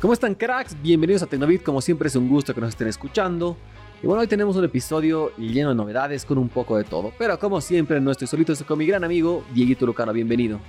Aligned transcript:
¿Cómo 0.00 0.12
están 0.12 0.34
cracks? 0.34 0.76
Bienvenidos 0.82 1.22
a 1.22 1.26
Tecnobit, 1.26 1.62
como 1.62 1.80
siempre 1.80 2.08
es 2.08 2.16
un 2.16 2.28
gusto 2.28 2.54
que 2.54 2.60
nos 2.60 2.68
estén 2.68 2.86
escuchando. 2.86 3.56
Y 4.02 4.06
bueno, 4.06 4.20
hoy 4.20 4.26
tenemos 4.26 4.54
un 4.56 4.64
episodio 4.64 5.34
lleno 5.36 5.70
de 5.70 5.74
novedades 5.74 6.26
con 6.26 6.36
un 6.36 6.50
poco 6.50 6.76
de 6.76 6.84
todo. 6.84 7.14
Pero 7.16 7.38
como 7.38 7.62
siempre, 7.62 7.98
no 7.98 8.10
estoy 8.10 8.26
solito, 8.26 8.52
estoy 8.52 8.66
con 8.66 8.78
mi 8.78 8.86
gran 8.86 9.04
amigo 9.04 9.42
Dieguito 9.54 9.86
Lucano, 9.86 10.12
bienvenido. 10.12 10.60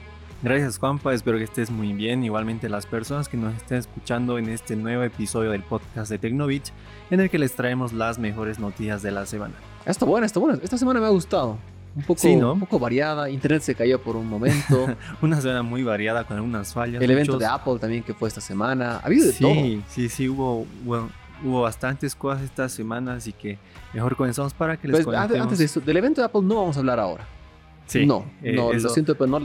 Gracias 0.42 0.78
Juanpa, 0.78 1.14
espero 1.14 1.38
que 1.38 1.44
estés 1.44 1.70
muy 1.70 1.92
bien. 1.92 2.24
Igualmente 2.24 2.70
las 2.70 2.86
personas 2.86 3.28
que 3.28 3.36
nos 3.36 3.54
estén 3.54 3.80
escuchando 3.80 4.38
en 4.38 4.48
este 4.48 4.78
nuevo 4.78 5.04
episodio 5.04 5.52
del 5.52 5.62
podcast 5.62 6.10
de 6.10 6.20
Tecnobit, 6.20 6.68
en 7.12 7.20
el 7.20 7.30
que 7.30 7.38
les 7.38 7.52
traemos 7.54 7.92
las 7.92 8.20
mejores 8.20 8.60
noticias 8.60 9.02
de 9.02 9.12
la 9.12 9.26
semana. 9.26 9.56
Está 9.86 10.06
buena, 10.06 10.26
está 10.26 10.40
buena. 10.40 10.58
Esta 10.64 10.78
semana 10.78 11.02
me 11.02 11.06
ha 11.06 11.10
gustado. 11.10 11.58
Un 11.98 12.04
poco, 12.04 12.20
sí, 12.20 12.36
¿no? 12.36 12.54
un 12.54 12.60
poco 12.60 12.78
variada. 12.78 13.28
Internet 13.28 13.64
se 13.64 13.74
cayó 13.74 14.00
por 14.00 14.16
un 14.16 14.30
momento. 14.30 14.88
Una 15.24 15.42
semana 15.42 15.64
muy 15.64 15.82
variada 15.82 16.26
con 16.26 16.38
algunas 16.38 16.72
fallas. 16.72 17.02
El 17.02 17.10
evento 17.10 17.40
de 17.40 17.48
Apple 17.48 17.80
también 17.80 18.04
que 18.04 18.14
fue 18.14 18.28
esta 18.28 18.40
semana. 18.40 18.98
Ha 18.98 19.06
habido 19.08 19.26
de 19.26 19.34
todo. 19.34 19.52
Sí, 19.52 19.84
sí, 19.90 20.08
sí, 20.08 20.30
hubo, 20.30 20.68
hubo 20.86 21.62
bastantes 21.62 22.14
cosas 22.14 22.44
esta 22.44 22.70
semana, 22.70 23.14
así 23.14 23.34
que 23.34 23.58
mejor 23.96 24.16
comenzamos 24.16 24.54
para 24.54 24.78
que 24.78 24.88
les 24.88 25.04
pues, 25.04 25.18
Antes 25.18 25.58
de 25.58 25.66
eso, 25.66 25.80
del 25.80 25.98
evento 25.98 26.22
de 26.22 26.26
Apple 26.26 26.42
no 26.44 26.58
vamos 26.58 26.78
a 26.78 26.82
hablar 26.82 27.00
ahora. 27.00 27.26
Sí, 27.88 28.06
no, 28.06 28.26
eh, 28.44 28.54
no, 28.54 28.72
lo 28.72 28.90
siento, 28.90 29.16
pero 29.16 29.28
no, 29.28 29.40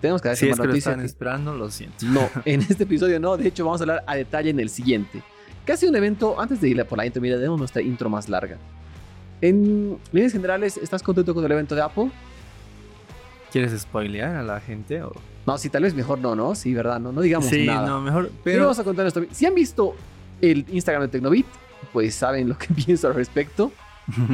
tenemos 0.00 0.22
que 0.22 0.28
dar 0.28 0.36
si 0.36 0.48
es 0.48 0.58
que 0.58 0.66
lo 0.66 0.74
están 0.74 1.00
esperando, 1.00 1.54
lo 1.54 1.70
siento. 1.70 2.06
No, 2.06 2.30
en 2.46 2.62
este 2.62 2.84
episodio 2.84 3.20
no, 3.20 3.36
de 3.36 3.48
hecho 3.48 3.64
vamos 3.66 3.82
a 3.82 3.84
hablar 3.84 4.04
a 4.06 4.16
detalle 4.16 4.48
en 4.48 4.60
el 4.60 4.70
siguiente. 4.70 5.22
Casi 5.66 5.86
un 5.86 5.96
evento, 5.96 6.40
antes 6.40 6.62
de 6.62 6.68
ir 6.70 6.84
por 6.86 6.96
la 6.96 7.04
intro, 7.04 7.20
mira, 7.20 7.36
tenemos 7.36 7.58
nuestra 7.58 7.82
intro 7.82 8.08
más 8.08 8.28
larga. 8.30 8.56
En 9.40 9.98
líneas 10.12 10.32
generales, 10.32 10.76
¿estás 10.76 11.02
contento 11.02 11.34
con 11.34 11.44
el 11.44 11.52
evento 11.52 11.74
de 11.74 11.82
Apple? 11.82 12.10
¿Quieres 13.50 13.78
spoilear 13.80 14.36
a 14.36 14.42
la 14.42 14.60
gente? 14.60 15.02
O? 15.02 15.12
No, 15.46 15.58
sí, 15.58 15.70
tal 15.70 15.82
vez 15.82 15.94
mejor 15.94 16.18
no, 16.18 16.36
¿no? 16.36 16.54
Sí, 16.54 16.74
¿verdad? 16.74 17.00
No, 17.00 17.10
no 17.10 17.20
digamos 17.20 17.48
sí, 17.48 17.66
nada. 17.66 17.86
no, 17.86 18.00
mejor. 18.00 18.30
Pero 18.44 18.62
vamos 18.62 18.78
a 18.78 18.84
contar 18.84 19.06
esto. 19.06 19.24
Si 19.32 19.46
han 19.46 19.54
visto 19.54 19.94
el 20.40 20.64
Instagram 20.70 21.02
de 21.04 21.08
Tecnobit, 21.08 21.46
pues 21.92 22.14
saben 22.14 22.48
lo 22.48 22.58
que 22.58 22.68
pienso 22.74 23.08
al 23.08 23.14
respecto. 23.14 23.72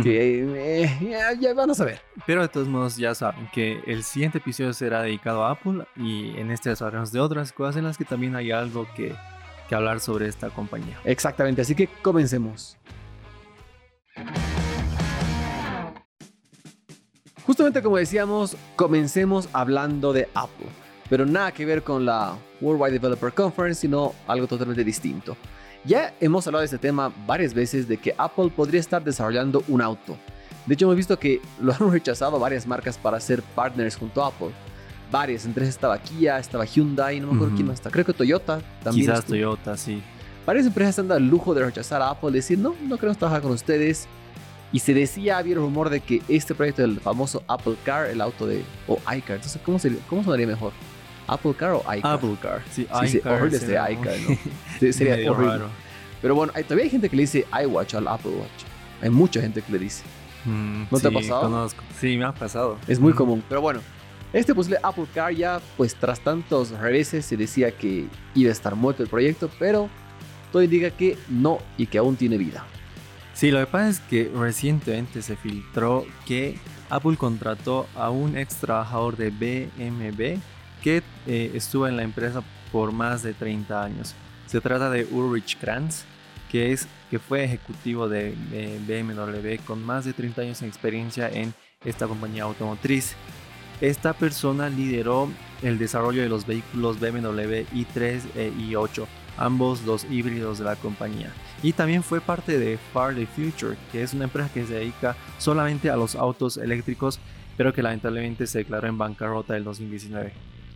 que 0.02 0.44
eh, 1.00 1.36
ya, 1.40 1.54
van 1.54 1.70
a 1.70 1.74
saber. 1.74 2.00
Pero 2.26 2.42
de 2.42 2.48
todos 2.48 2.68
modos 2.68 2.96
ya 2.96 3.14
saben 3.14 3.48
que 3.52 3.80
el 3.86 4.02
siguiente 4.02 4.38
episodio 4.38 4.72
será 4.72 5.02
dedicado 5.02 5.44
a 5.44 5.52
Apple 5.52 5.84
y 5.96 6.36
en 6.36 6.50
este 6.50 6.70
hablaremos 6.70 7.12
de 7.12 7.20
otras 7.20 7.52
cosas 7.52 7.76
en 7.76 7.84
las 7.84 7.96
que 7.96 8.04
también 8.04 8.34
hay 8.34 8.50
algo 8.50 8.86
que, 8.96 9.14
que 9.68 9.74
hablar 9.74 10.00
sobre 10.00 10.28
esta 10.28 10.50
compañía. 10.50 10.98
Exactamente, 11.04 11.62
así 11.62 11.74
que 11.74 11.88
comencemos. 12.02 12.76
Justamente 17.46 17.80
como 17.80 17.96
decíamos, 17.96 18.56
comencemos 18.74 19.48
hablando 19.52 20.12
de 20.12 20.28
Apple, 20.34 20.66
pero 21.08 21.24
nada 21.24 21.52
que 21.52 21.64
ver 21.64 21.84
con 21.84 22.04
la 22.04 22.36
Worldwide 22.60 22.94
Developer 22.94 23.32
Conference, 23.32 23.82
sino 23.82 24.14
algo 24.26 24.48
totalmente 24.48 24.82
distinto. 24.82 25.36
Ya 25.84 26.12
hemos 26.18 26.44
hablado 26.48 26.62
de 26.62 26.64
este 26.64 26.78
tema 26.78 27.12
varias 27.24 27.54
veces 27.54 27.86
de 27.86 27.98
que 27.98 28.12
Apple 28.18 28.50
podría 28.54 28.80
estar 28.80 29.04
desarrollando 29.04 29.62
un 29.68 29.80
auto. 29.80 30.16
De 30.66 30.74
hecho, 30.74 30.86
hemos 30.86 30.96
visto 30.96 31.16
que 31.20 31.40
lo 31.60 31.72
han 31.72 31.92
rechazado 31.92 32.40
varias 32.40 32.66
marcas 32.66 32.98
para 32.98 33.20
ser 33.20 33.42
partners 33.42 33.94
junto 33.94 34.24
a 34.24 34.28
Apple. 34.28 34.50
Varias, 35.12 35.46
entre 35.46 35.68
estaba 35.68 35.96
Kia, 35.98 36.40
estaba 36.40 36.64
Hyundai, 36.64 37.20
no 37.20 37.28
me 37.28 37.34
acuerdo 37.34 37.54
quién 37.54 37.68
más 37.68 37.74
está. 37.74 37.90
Creo 37.90 38.04
que 38.04 38.12
Toyota 38.12 38.60
también. 38.82 39.06
Quizás 39.06 39.24
Toyota, 39.24 39.76
sí. 39.76 40.02
Varias 40.44 40.66
empresas 40.66 40.98
han 40.98 41.06
dado 41.06 41.18
el 41.20 41.28
lujo 41.28 41.54
de 41.54 41.64
rechazar 41.64 42.02
a 42.02 42.10
Apple, 42.10 42.32
decir, 42.32 42.58
no, 42.58 42.74
no 42.82 42.96
queremos 42.96 43.18
trabajar 43.18 43.42
con 43.42 43.52
ustedes. 43.52 44.08
Y 44.72 44.80
se 44.80 44.94
decía, 44.94 45.38
había 45.38 45.54
el 45.54 45.60
rumor 45.60 45.90
de 45.90 46.00
que 46.00 46.22
este 46.28 46.54
proyecto 46.54 46.82
del 46.82 47.00
famoso 47.00 47.42
Apple 47.46 47.76
Car, 47.84 48.06
el 48.06 48.20
auto 48.20 48.46
de. 48.46 48.64
o 48.88 48.98
iCar, 49.14 49.36
entonces, 49.36 49.60
¿cómo, 49.64 49.78
sería, 49.78 49.98
cómo 50.08 50.24
sonaría 50.24 50.46
mejor? 50.46 50.72
¿Apple 51.26 51.54
Car 51.56 51.72
o 51.72 51.80
iCar? 51.80 52.14
Apple 52.14 52.36
Car, 52.40 52.62
sí, 52.70 52.86
sí, 53.06 53.18
iCar. 53.18 53.50
Sí, 53.50 53.72
iCar, 53.72 54.14
¿no? 54.28 54.92
sería 54.92 55.30
horrible. 55.30 55.64
Pero 56.20 56.34
bueno, 56.34 56.52
hay, 56.56 56.64
todavía 56.64 56.84
hay 56.84 56.90
gente 56.90 57.08
que 57.08 57.16
le 57.16 57.22
dice 57.22 57.46
iWatch 57.62 57.94
al 57.94 58.08
Apple 58.08 58.32
Watch. 58.32 58.64
Hay 59.02 59.10
mucha 59.10 59.40
gente 59.40 59.62
que 59.62 59.72
le 59.72 59.78
dice. 59.78 60.02
Mm, 60.44 60.84
¿No 60.90 60.98
te 60.98 61.08
ha 61.08 61.10
pasado? 61.10 61.42
Conozco. 61.42 61.82
Sí, 62.00 62.16
me 62.16 62.24
ha 62.24 62.32
pasado. 62.32 62.78
Es 62.88 62.98
muy 62.98 63.12
común. 63.12 63.42
Pero 63.48 63.60
bueno, 63.60 63.80
este 64.32 64.54
posible 64.54 64.78
Apple 64.82 65.06
Car 65.14 65.32
ya, 65.32 65.60
pues 65.76 65.94
tras 65.94 66.20
tantos 66.20 66.70
reveses, 66.70 67.24
se 67.24 67.36
decía 67.36 67.70
que 67.70 68.06
iba 68.34 68.48
a 68.48 68.52
estar 68.52 68.74
muerto 68.74 69.02
el 69.02 69.08
proyecto, 69.08 69.50
pero 69.58 69.88
todo 70.52 70.62
indica 70.62 70.90
que 70.90 71.16
no 71.28 71.58
y 71.76 71.86
que 71.86 71.98
aún 71.98 72.16
tiene 72.16 72.38
vida. 72.38 72.64
Sí, 73.36 73.50
lo 73.50 73.60
que 73.60 73.66
pasa 73.66 73.88
es 73.90 74.00
que 74.00 74.32
recientemente 74.34 75.20
se 75.20 75.36
filtró 75.36 76.06
que 76.24 76.56
Apple 76.88 77.18
contrató 77.18 77.86
a 77.94 78.08
un 78.08 78.34
ex 78.38 78.56
trabajador 78.56 79.18
de 79.18 79.28
BMW 79.28 80.40
que 80.82 81.02
eh, 81.26 81.50
estuvo 81.52 81.86
en 81.86 81.98
la 81.98 82.02
empresa 82.02 82.42
por 82.72 82.92
más 82.92 83.22
de 83.22 83.34
30 83.34 83.84
años. 83.84 84.14
Se 84.46 84.58
trata 84.62 84.88
de 84.88 85.04
Ulrich 85.04 85.58
Kranz, 85.58 86.04
que, 86.50 86.72
es, 86.72 86.88
que 87.10 87.18
fue 87.18 87.44
ejecutivo 87.44 88.08
de, 88.08 88.34
BMW 88.88 89.62
con 89.66 89.84
más 89.84 90.06
de 90.06 90.14
30 90.14 90.40
años 90.40 90.60
de 90.60 90.68
experiencia 90.68 91.28
en 91.28 91.52
esta 91.84 92.06
compañía 92.06 92.44
automotriz. 92.44 93.16
Esta 93.82 94.14
persona 94.14 94.70
lideró 94.70 95.28
el 95.60 95.76
desarrollo 95.76 96.22
de 96.22 96.30
los 96.30 96.46
vehículos 96.46 96.98
BMW 96.98 97.66
i3 97.74 98.20
e 98.34 98.50
i8, 98.50 99.06
ambos 99.38 99.82
los 99.84 100.04
híbridos 100.04 100.58
de 100.58 100.64
la 100.64 100.76
compañía 100.76 101.32
y 101.62 101.72
también 101.72 102.02
fue 102.02 102.20
parte 102.20 102.58
de 102.58 102.78
Far 102.92 103.14
the 103.14 103.26
Future, 103.26 103.76
que 103.90 104.02
es 104.02 104.14
una 104.14 104.24
empresa 104.24 104.50
que 104.52 104.66
se 104.66 104.74
dedica 104.74 105.16
solamente 105.38 105.90
a 105.90 105.96
los 105.96 106.14
autos 106.14 106.56
eléctricos, 106.56 107.18
pero 107.56 107.72
que 107.72 107.82
lamentablemente 107.82 108.46
se 108.46 108.58
declaró 108.58 108.86
en 108.86 108.98
bancarrota 108.98 109.56
en 109.56 109.64
2019. 109.64 110.32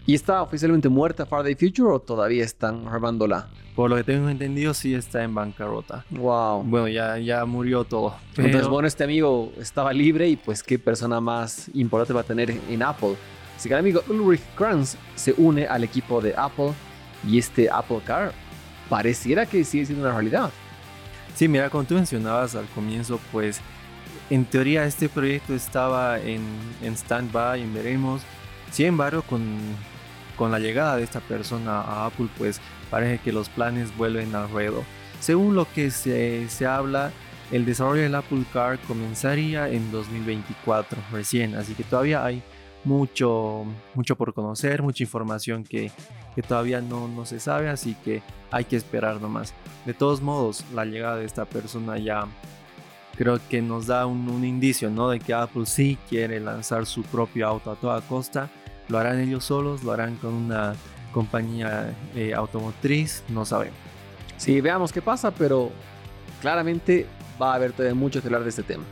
¿Y 0.06 0.14
está 0.14 0.42
oficialmente 0.42 0.88
muerta 0.88 1.26
Far 1.26 1.44
the 1.44 1.54
Future 1.54 1.92
o 1.92 2.00
todavía 2.00 2.42
están 2.42 2.88
armándola? 2.88 3.48
Por 3.76 3.90
lo 3.90 3.96
que 3.96 4.04
tengo 4.04 4.28
entendido, 4.28 4.72
sí 4.74 4.94
está 4.94 5.22
en 5.22 5.34
bancarrota. 5.34 6.04
Wow. 6.10 6.64
Bueno, 6.64 6.88
ya, 6.88 7.18
ya 7.18 7.44
murió 7.44 7.84
todo. 7.84 8.16
Entonces, 8.36 8.66
bueno, 8.66 8.88
este 8.88 9.04
amigo 9.04 9.52
estaba 9.58 9.92
libre 9.92 10.28
y 10.28 10.36
pues 10.36 10.62
qué 10.62 10.78
persona 10.78 11.20
más 11.20 11.70
importante 11.74 12.14
va 12.14 12.22
a 12.22 12.24
tener 12.24 12.50
en 12.50 12.82
Apple. 12.82 13.14
Así 13.56 13.68
que 13.68 13.74
el 13.74 13.80
amigo 13.80 14.02
Ulrich 14.08 14.42
Kranz 14.56 14.96
se 15.14 15.34
une 15.36 15.66
al 15.66 15.84
equipo 15.84 16.22
de 16.22 16.34
Apple 16.34 16.72
y 17.28 17.38
este 17.38 17.68
Apple 17.70 18.00
Car 18.04 18.32
pareciera 18.90 19.46
que 19.46 19.64
sigue 19.64 19.86
siendo 19.86 20.04
una 20.04 20.12
realidad. 20.12 20.50
Sí, 21.34 21.48
mira, 21.48 21.70
como 21.70 21.84
tú 21.84 21.94
mencionabas 21.94 22.54
al 22.54 22.66
comienzo, 22.66 23.18
pues 23.32 23.60
en 24.28 24.44
teoría 24.44 24.84
este 24.84 25.08
proyecto 25.08 25.54
estaba 25.54 26.18
en, 26.20 26.42
en 26.82 26.94
stand-by, 26.94 27.62
en 27.62 27.72
veremos. 27.72 28.20
Sin 28.70 28.86
embargo, 28.86 29.22
con, 29.22 29.58
con 30.36 30.50
la 30.50 30.58
llegada 30.58 30.96
de 30.96 31.04
esta 31.04 31.20
persona 31.20 31.80
a 31.80 32.06
Apple, 32.06 32.28
pues 32.36 32.60
parece 32.90 33.22
que 33.22 33.32
los 33.32 33.48
planes 33.48 33.96
vuelven 33.96 34.34
al 34.34 34.50
ruedo. 34.50 34.84
Según 35.20 35.54
lo 35.54 35.70
que 35.72 35.90
se, 35.90 36.48
se 36.48 36.66
habla, 36.66 37.12
el 37.52 37.64
desarrollo 37.64 38.02
del 38.02 38.14
Apple 38.14 38.44
Car 38.52 38.78
comenzaría 38.80 39.68
en 39.68 39.90
2024 39.90 41.00
recién, 41.12 41.54
así 41.54 41.74
que 41.74 41.84
todavía 41.84 42.24
hay 42.24 42.42
mucho, 42.84 43.64
mucho 43.94 44.16
por 44.16 44.32
conocer, 44.34 44.82
mucha 44.82 45.02
información 45.02 45.64
que, 45.64 45.90
que 46.34 46.42
todavía 46.42 46.80
no, 46.80 47.08
no, 47.08 47.24
se 47.24 47.40
sabe, 47.40 47.68
así 47.68 47.94
que 48.04 48.22
hay 48.50 48.64
que 48.64 48.76
esperar 48.76 49.20
nomás. 49.20 49.54
De 49.84 49.94
todos 49.94 50.20
modos, 50.20 50.64
la 50.74 50.84
llegada 50.84 51.16
de 51.16 51.24
esta 51.24 51.44
persona 51.44 51.98
ya 51.98 52.26
creo 53.16 53.38
que 53.48 53.60
nos 53.60 53.86
da 53.86 54.06
un, 54.06 54.28
un, 54.28 54.44
indicio, 54.44 54.90
¿no? 54.90 55.10
De 55.10 55.20
que 55.20 55.34
Apple 55.34 55.66
sí 55.66 55.98
quiere 56.08 56.40
lanzar 56.40 56.86
su 56.86 57.02
propio 57.02 57.46
auto 57.46 57.70
a 57.70 57.76
toda 57.76 58.00
costa. 58.00 58.48
Lo 58.88 58.98
harán 58.98 59.20
ellos 59.20 59.44
solos, 59.44 59.84
lo 59.84 59.92
harán 59.92 60.16
con 60.16 60.32
una 60.32 60.74
compañía 61.12 61.94
eh, 62.14 62.34
automotriz, 62.34 63.22
no 63.28 63.44
sabemos. 63.44 63.78
Sí, 64.36 64.60
veamos 64.60 64.92
qué 64.92 65.02
pasa, 65.02 65.30
pero 65.30 65.70
claramente 66.40 67.06
va 67.40 67.52
a 67.52 67.54
haber 67.56 67.72
todavía 67.72 67.94
mucho 67.94 68.20
que 68.20 68.28
hablar 68.28 68.42
de 68.42 68.48
este 68.48 68.62
tema. 68.62 68.84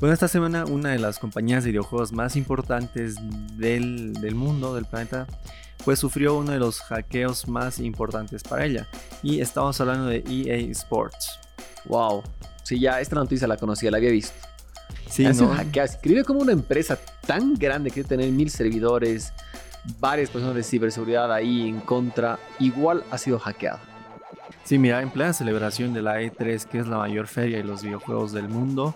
Bueno, 0.00 0.14
esta 0.14 0.28
semana 0.28 0.64
una 0.64 0.92
de 0.92 0.98
las 0.98 1.18
compañías 1.18 1.62
de 1.62 1.72
videojuegos 1.72 2.10
más 2.10 2.34
importantes 2.34 3.16
del, 3.58 4.14
del, 4.14 4.34
mundo, 4.34 4.74
del 4.74 4.86
planeta, 4.86 5.26
pues 5.84 5.98
sufrió 5.98 6.38
uno 6.38 6.52
de 6.52 6.58
los 6.58 6.80
hackeos 6.80 7.46
más 7.48 7.78
importantes 7.78 8.42
para 8.42 8.64
ella. 8.64 8.88
Y 9.22 9.42
estamos 9.42 9.78
hablando 9.78 10.06
de 10.06 10.24
EA 10.26 10.56
Sports. 10.70 11.38
Wow. 11.84 12.22
Sí, 12.62 12.80
ya 12.80 12.98
esta 12.98 13.16
noticia 13.16 13.46
la 13.46 13.58
conocía, 13.58 13.90
la 13.90 13.98
había 13.98 14.10
visto. 14.10 14.34
Sí, 15.06 15.24
¿no? 15.24 15.48
un 15.48 15.56
hackeo. 15.56 15.84
Escribe 15.84 16.24
como 16.24 16.40
una 16.40 16.52
empresa 16.52 16.98
tan 17.26 17.52
grande 17.52 17.90
que 17.90 18.02
tiene 18.02 18.28
mil 18.28 18.48
servidores, 18.48 19.34
varias 19.98 20.30
personas 20.30 20.54
de 20.54 20.62
ciberseguridad 20.62 21.30
ahí 21.30 21.68
en 21.68 21.80
contra, 21.80 22.38
igual 22.58 23.04
ha 23.10 23.18
sido 23.18 23.38
hackeada. 23.38 23.82
Sí, 24.64 24.78
mira, 24.78 25.02
en 25.02 25.10
plena 25.10 25.32
celebración 25.32 25.92
de 25.92 26.00
la 26.00 26.20
E3, 26.22 26.64
que 26.64 26.78
es 26.78 26.86
la 26.86 26.98
mayor 26.98 27.26
feria 27.26 27.58
de 27.58 27.64
los 27.64 27.82
videojuegos 27.82 28.32
del 28.32 28.48
mundo, 28.48 28.94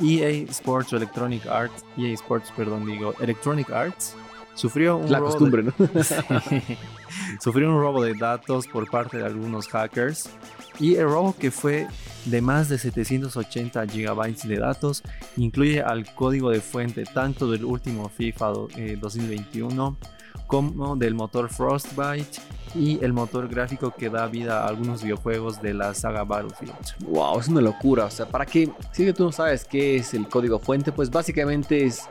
EA 0.00 0.44
Sports 0.50 0.92
Electronic 0.92 1.46
Arts, 1.46 1.84
EA 1.96 2.12
Sports, 2.14 2.52
perdón, 2.56 2.86
digo, 2.86 3.14
Electronic 3.20 3.70
Arts, 3.70 4.16
sufrió 4.54 4.96
un 4.96 5.10
la 5.10 5.20
costumbre, 5.20 5.62
¿no? 5.62 5.72
sufrió 7.40 7.70
un 7.70 7.80
robo 7.80 8.02
de 8.02 8.14
datos 8.14 8.66
por 8.66 8.90
parte 8.90 9.18
de 9.18 9.24
algunos 9.24 9.68
hackers 9.68 10.28
Y 10.80 10.96
el 10.96 11.04
robo 11.04 11.34
que 11.38 11.50
fue 11.50 11.86
de 12.24 12.40
más 12.42 12.68
de 12.68 12.78
780 12.78 13.84
GB 13.86 14.36
de 14.44 14.56
datos 14.58 15.02
incluye 15.36 15.80
al 15.80 16.12
código 16.14 16.50
de 16.50 16.60
fuente 16.60 17.04
tanto 17.04 17.50
del 17.50 17.64
último 17.64 18.08
FIFA 18.08 18.52
2021 19.00 19.96
eh, 20.00 20.17
como 20.46 20.96
del 20.96 21.14
motor 21.14 21.48
Frostbite 21.48 22.40
y 22.74 23.02
el 23.02 23.12
motor 23.12 23.48
gráfico 23.48 23.92
que 23.92 24.10
da 24.10 24.26
vida 24.26 24.62
a 24.62 24.68
algunos 24.68 25.02
videojuegos 25.02 25.60
de 25.62 25.74
la 25.74 25.94
saga 25.94 26.24
Battlefield. 26.24 26.74
Wow, 27.06 27.40
es 27.40 27.48
una 27.48 27.60
locura. 27.60 28.06
O 28.06 28.10
sea, 28.10 28.26
para 28.26 28.46
que, 28.46 28.70
si 28.92 29.12
tú 29.12 29.24
no 29.24 29.32
sabes 29.32 29.64
qué 29.64 29.96
es 29.96 30.14
el 30.14 30.28
código 30.28 30.58
fuente, 30.58 30.92
pues 30.92 31.10
básicamente 31.10 31.84
es 31.84 32.06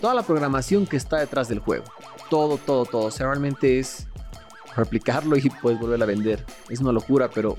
toda 0.00 0.14
la 0.14 0.22
programación 0.22 0.86
que 0.86 0.96
está 0.96 1.18
detrás 1.18 1.48
del 1.48 1.58
juego. 1.60 1.84
Todo, 2.30 2.58
todo, 2.58 2.84
todo. 2.84 3.06
O 3.06 3.10
sea, 3.10 3.26
realmente 3.26 3.78
es 3.78 4.06
replicarlo 4.76 5.36
y 5.36 5.50
puedes 5.50 5.78
volver 5.78 6.02
a 6.02 6.06
vender. 6.06 6.44
Es 6.68 6.80
una 6.80 6.92
locura, 6.92 7.28
pero 7.32 7.56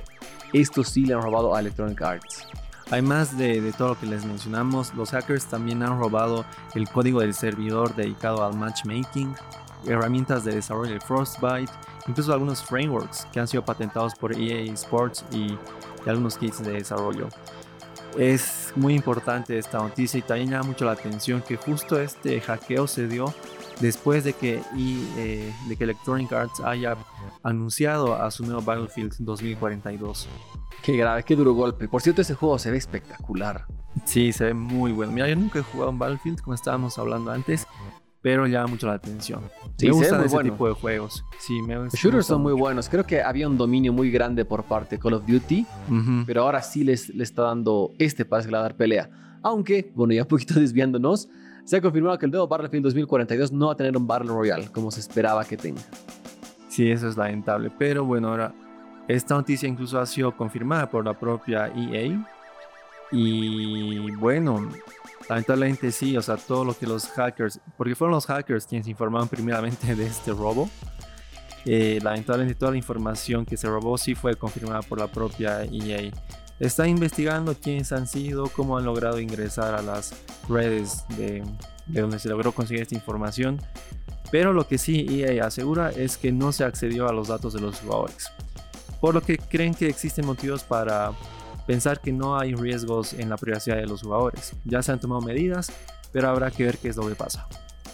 esto 0.53 0.83
sí 0.83 1.05
le 1.05 1.13
han 1.13 1.21
robado 1.21 1.55
a 1.55 1.59
Electronic 1.59 2.01
Arts. 2.01 2.47
Además 2.91 3.37
de, 3.37 3.61
de, 3.61 3.71
todo 3.71 3.89
lo 3.89 3.99
que 3.99 4.07
les 4.07 4.25
mencionamos, 4.25 4.95
los 4.95 5.11
hackers 5.11 5.45
también 5.45 5.83
han 5.83 5.99
robado 5.99 6.43
el 6.73 6.89
código 6.89 7.19
del 7.19 7.35
servidor 7.35 7.95
dedicado 7.95 8.43
al 8.43 8.55
matchmaking, 8.55 9.35
herramientas 9.85 10.43
de 10.43 10.55
desarrollo 10.55 10.93
de 10.93 10.99
Frostbite, 10.99 11.71
incluso 12.07 12.33
algunos 12.33 12.63
frameworks 12.63 13.27
que 13.31 13.39
han 13.39 13.47
sido 13.47 13.63
patentados 13.63 14.15
por 14.15 14.37
EA 14.37 14.61
Sports 14.73 15.25
y, 15.31 15.57
algunos 16.05 16.37
kits 16.37 16.63
de 16.63 16.71
desarrollo. 16.71 17.27
Es 18.17 18.73
muy 18.75 18.95
importante 18.95 19.57
esta 19.57 19.77
noticia 19.77 20.17
y 20.17 20.21
también 20.23 20.49
llama 20.49 20.69
mucho 20.69 20.85
la 20.85 20.93
atención 20.93 21.43
que 21.43 21.55
justo 21.55 21.99
este 21.99 22.41
hackeo 22.41 22.87
se 22.87 23.07
dio 23.07 23.31
después 23.79 24.23
de 24.23 24.33
que, 24.33 24.61
eh, 24.75 25.53
de 25.67 25.75
que 25.75 25.83
Electronic 25.83 26.31
Arts 26.33 26.61
haya 26.61 26.97
anunciado 27.43 28.15
a 28.15 28.31
su 28.31 28.43
nuevo 28.43 28.61
Battlefield 28.61 29.17
2042. 29.19 30.27
Qué 30.81 30.97
grave, 30.97 31.23
qué 31.23 31.35
duro 31.35 31.53
golpe. 31.53 31.87
Por 31.87 32.01
cierto, 32.01 32.21
ese 32.21 32.35
juego 32.35 32.57
se 32.57 32.71
ve 32.71 32.77
espectacular. 32.77 33.65
Sí, 34.05 34.31
se 34.31 34.45
ve 34.45 34.53
muy 34.53 34.91
bueno. 34.91 35.11
Mira, 35.11 35.27
yo 35.27 35.35
nunca 35.35 35.59
he 35.59 35.61
jugado 35.61 35.91
un 35.91 35.99
Battlefield, 35.99 36.41
como 36.41 36.53
estábamos 36.53 36.97
hablando 36.97 37.31
antes, 37.31 37.67
pero 38.21 38.47
llama 38.47 38.67
mucho 38.67 38.87
la 38.87 38.93
atención. 38.93 39.41
me 39.81 39.91
gustan 39.91 40.23
ese 40.23 40.37
tipo 40.39 40.67
de 40.67 40.73
juegos. 40.73 41.23
Sí, 41.39 41.61
me 41.61 41.75
Los 41.75 41.93
shooters 41.93 42.25
son 42.25 42.41
muy 42.41 42.53
buenos. 42.53 42.89
Creo 42.89 43.05
que 43.05 43.21
había 43.21 43.47
un 43.47 43.57
dominio 43.57 43.93
muy 43.93 44.11
grande 44.11 44.45
por 44.45 44.63
parte 44.63 44.97
de 44.97 45.01
Call 45.01 45.13
of 45.13 45.25
Duty, 45.25 45.65
pero 46.25 46.43
ahora 46.43 46.61
sí 46.61 46.83
les, 46.83 47.09
le 47.09 47.23
está 47.23 47.43
dando 47.43 47.91
este 47.97 48.25
pase 48.25 48.47
que 48.47 48.51
le 48.51 48.57
va 48.57 48.61
a 48.61 48.63
dar 48.63 48.75
pelea. 48.75 49.09
Aunque, 49.41 49.91
bueno, 49.95 50.13
ya 50.13 50.23
un 50.23 50.27
poquito 50.27 50.53
desviándonos, 50.59 51.29
se 51.63 51.77
ha 51.77 51.81
confirmado 51.81 52.17
que 52.17 52.25
el 52.25 52.31
nuevo 52.31 52.47
Battlefield 52.47 52.83
2042 52.85 53.51
no 53.51 53.67
va 53.67 53.73
a 53.73 53.75
tener 53.75 53.95
un 53.95 54.07
Battle 54.07 54.29
Royale 54.29 54.67
como 54.71 54.91
se 54.91 54.99
esperaba 54.99 55.45
que 55.45 55.55
tenga. 55.55 55.81
Sí, 56.67 56.89
eso 56.89 57.07
es 57.07 57.15
lamentable. 57.15 57.71
Pero 57.77 58.05
bueno, 58.05 58.29
ahora 58.29 58.53
esta 59.07 59.35
noticia 59.35 59.67
incluso 59.67 59.99
ha 59.99 60.05
sido 60.05 60.35
confirmada 60.35 60.89
por 60.89 61.05
la 61.05 61.17
propia 61.17 61.67
EA. 61.67 62.25
Y 63.11 64.11
bueno, 64.15 64.69
lamentablemente 65.29 65.91
sí, 65.91 66.17
o 66.17 66.21
sea, 66.21 66.37
todo 66.37 66.65
lo 66.65 66.77
que 66.77 66.87
los 66.87 67.07
hackers, 67.09 67.59
porque 67.77 67.95
fueron 67.95 68.15
los 68.15 68.25
hackers 68.25 68.65
quienes 68.65 68.87
informaron 68.87 69.29
primeramente 69.29 69.95
de 69.95 70.07
este 70.07 70.31
robo. 70.31 70.69
Eh, 71.65 71.99
lamentablemente 72.01 72.55
toda 72.55 72.71
la 72.71 72.77
información 72.77 73.45
que 73.45 73.55
se 73.55 73.67
robó 73.67 73.97
sí 73.97 74.15
fue 74.15 74.35
confirmada 74.35 74.81
por 74.81 74.99
la 74.99 75.07
propia 75.07 75.63
EA. 75.63 76.11
Está 76.59 76.87
investigando 76.87 77.53
quiénes 77.55 77.91
han 77.91 78.07
sido, 78.07 78.47
cómo 78.47 78.77
han 78.77 78.85
logrado 78.85 79.19
ingresar 79.19 79.75
a 79.75 79.81
las 79.81 80.13
redes 80.49 81.05
de, 81.09 81.43
de 81.85 82.01
donde 82.01 82.19
se 82.19 82.27
logró 82.27 82.51
conseguir 82.51 82.81
esta 82.81 82.95
información. 82.95 83.61
Pero 84.31 84.51
lo 84.51 84.67
que 84.67 84.77
sí 84.77 85.05
EA 85.09 85.45
asegura 85.45 85.89
es 85.91 86.17
que 86.17 86.31
no 86.31 86.51
se 86.51 86.63
accedió 86.63 87.07
a 87.07 87.13
los 87.13 87.27
datos 87.27 87.53
de 87.53 87.61
los 87.61 87.79
jugadores 87.79 88.31
por 88.99 89.13
lo 89.13 89.21
que 89.21 89.37
creen 89.37 89.73
que 89.73 89.87
existen 89.87 90.25
motivos 90.25 90.63
para 90.63 91.11
pensar 91.69 92.01
que 92.01 92.11
no 92.11 92.35
hay 92.35 92.55
riesgos 92.55 93.13
en 93.13 93.29
la 93.29 93.37
privacidad 93.37 93.75
de 93.75 93.85
los 93.85 94.01
jugadores. 94.01 94.53
Ya 94.65 94.81
se 94.81 94.91
han 94.91 94.99
tomado 94.99 95.21
medidas, 95.21 95.71
pero 96.11 96.27
habrá 96.27 96.49
que 96.49 96.63
ver 96.63 96.79
qué 96.79 96.89
es 96.89 96.95
lo 96.95 97.07
que 97.07 97.13
pasa. 97.13 97.47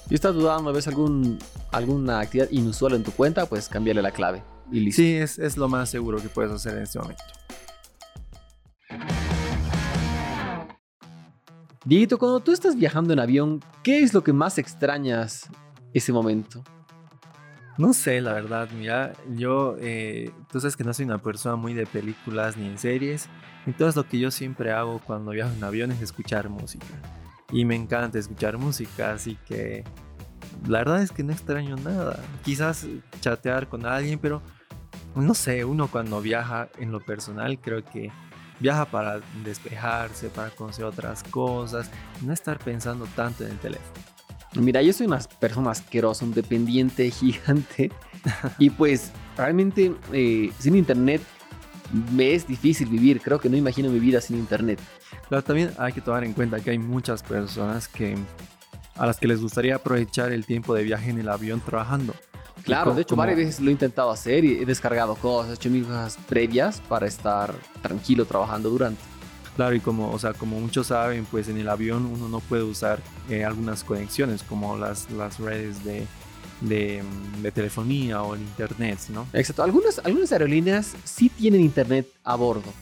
Si 0.08 0.16
estás 0.16 0.34
dudando, 0.34 0.72
ves 0.72 0.88
algún, 0.88 1.38
alguna 1.74 2.22
actividad 2.22 2.48
inusual 2.52 2.94
en 2.94 3.04
tu 3.04 3.12
cuenta, 3.12 3.48
pues 3.48 3.68
cambiarle 3.68 4.02
la 4.02 4.12
clave 4.12 4.42
y 4.72 4.80
listo. 4.80 5.02
Sí, 5.02 5.16
es, 5.16 5.38
es 5.40 5.58
lo 5.58 5.68
más 5.68 5.90
seguro 5.90 6.22
que 6.22 6.30
puedes 6.30 6.54
hacer 6.54 6.78
en 6.78 6.84
este 6.84 7.00
momento. 7.00 7.24
Dieguito, 11.84 12.18
cuando 12.18 12.40
tú 12.40 12.54
estás 12.54 12.78
viajando 12.78 13.12
en 13.12 13.20
avión, 13.20 13.62
¿qué 13.84 14.00
es 14.00 14.14
lo 14.14 14.24
que 14.24 14.32
más 14.32 14.58
extrañas 14.58 15.50
ese 15.94 16.14
momento? 16.14 16.64
No 17.78 17.94
sé, 17.94 18.22
la 18.22 18.32
verdad, 18.32 18.70
mira, 18.72 19.12
yo, 19.36 19.76
eh, 19.80 20.32
tú 20.50 20.62
sabes 20.62 20.78
que 20.78 20.86
no 20.86 20.94
soy 20.94 21.06
una 21.06 21.18
persona 21.18 21.58
muy 21.58 21.74
de 21.74 21.86
películas 21.86 22.56
ni 22.56 22.68
en 22.68 22.78
series, 22.78 23.28
entonces 23.66 23.98
lo 23.98 24.08
que 24.08 24.18
yo 24.18 24.32
siempre 24.32 24.72
hago 24.72 25.00
cuando 25.00 25.32
viajo 25.32 25.52
en 25.54 25.64
avión 25.64 25.92
es 25.92 26.02
escuchar 26.02 26.48
música. 26.48 26.86
Y 27.52 27.66
me 27.66 27.76
encanta 27.76 28.18
escuchar 28.18 28.58
música, 28.58 29.12
así 29.12 29.38
que 29.46 29.84
la 30.68 30.80
verdad 30.80 31.02
es 31.02 31.12
que 31.12 31.24
no 31.24 31.34
extraño 31.34 31.76
nada. 31.76 32.20
Quizás 32.44 32.88
chatear 33.20 33.68
con 33.68 33.86
alguien, 33.86 34.20
pero 34.20 34.42
no 35.14 35.34
sé, 35.34 35.66
uno 35.66 35.90
cuando 35.90 36.22
viaja 36.22 36.70
en 36.80 36.94
lo 36.94 37.02
personal 37.02 37.60
creo 37.60 37.84
que 37.84 38.10
viaja 38.62 38.86
para 38.86 39.20
despejarse, 39.44 40.30
para 40.30 40.50
conocer 40.50 40.86
otras 40.86 41.24
cosas, 41.24 41.92
no 42.22 42.32
estar 42.32 42.58
pensando 42.58 43.06
tanto 43.16 43.44
en 43.44 43.52
el 43.52 43.60
teléfono. 43.60 44.15
Mira, 44.56 44.82
yo 44.82 44.94
soy 44.94 45.08
una 45.08 45.20
persona 45.40 45.72
asquerosa, 45.72 46.26
un 46.26 46.34
dependiente 46.34 47.10
gigante. 47.12 47.92
y 48.58 48.70
pues 48.70 49.12
realmente 49.38 49.94
eh, 50.12 50.52
sin 50.60 50.76
internet 50.76 51.22
me 52.14 52.34
es 52.34 52.48
difícil 52.48 52.88
vivir. 52.88 53.22
Creo 53.22 53.40
que 53.40 53.50
no 53.50 53.58
imagino 53.58 53.90
mi 53.90 54.00
vida 54.00 54.22
sin 54.22 54.38
internet. 54.38 54.80
Pero 55.30 55.44
también 55.44 55.72
hay 55.78 55.94
que 55.94 56.02
tomar 56.02 56.24
en 56.24 56.34
cuenta 56.34 56.60
que 56.60 56.72
hay 56.72 56.80
muchas 56.80 57.24
personas 57.24 57.88
que 57.88 58.16
a 58.96 59.06
las 59.06 59.18
que 59.18 59.28
les 59.28 59.42
gustaría 59.42 59.76
aprovechar 59.76 60.32
el 60.32 60.46
tiempo 60.46 60.74
de 60.74 60.84
viaje 60.84 61.10
en 61.10 61.20
el 61.20 61.30
avión 61.30 61.60
trabajando. 61.60 62.14
Claro, 62.64 62.96
de 62.96 63.04
hecho 63.04 63.16
varias 63.16 63.38
veces 63.38 63.60
lo 63.60 63.70
he 63.70 63.74
intentado 63.74 64.10
hacer 64.10 64.44
y 64.44 64.62
he 64.62 64.66
descargado 64.66 65.16
cosas, 65.16 65.52
he 65.52 65.56
hecho 65.56 65.70
mis 65.70 65.86
cosas 65.86 66.18
previas 66.28 66.82
para 66.88 67.06
estar 67.06 67.54
tranquilo 67.82 68.26
trabajando 68.26 68.70
durante. 68.70 69.02
Claro, 69.56 69.74
y 69.76 69.80
como, 69.80 70.12
o 70.12 70.20
sea, 70.20 70.34
como 70.34 70.60
muchos 70.60 70.88
saben, 70.88 71.26
pues 71.26 71.48
en 71.48 71.58
el 71.58 71.70
avión 71.70 72.06
uno 72.06 72.28
no 72.28 72.40
puede 72.42 72.64
usar 72.64 73.00
eh, 73.30 73.46
algunas 73.46 73.84
conexiones 73.84 74.44
como 74.44 74.78
las, 74.78 75.10
las 75.12 75.40
redes 75.40 75.84
de, 75.86 76.06
de, 76.62 77.02
de, 77.42 77.52
telefonía 77.52 78.22
o 78.22 78.36
el 78.36 78.42
internet, 78.42 79.00
¿no? 79.10 79.28
Exacto. 79.32 79.64
Algunas, 79.64 80.00
algunas 80.00 80.32
aerolíneas 80.32 80.96
sí 81.06 81.30
tienen 81.30 81.62
internet 81.62 82.08
a 82.24 82.36
bordo. 82.36 82.74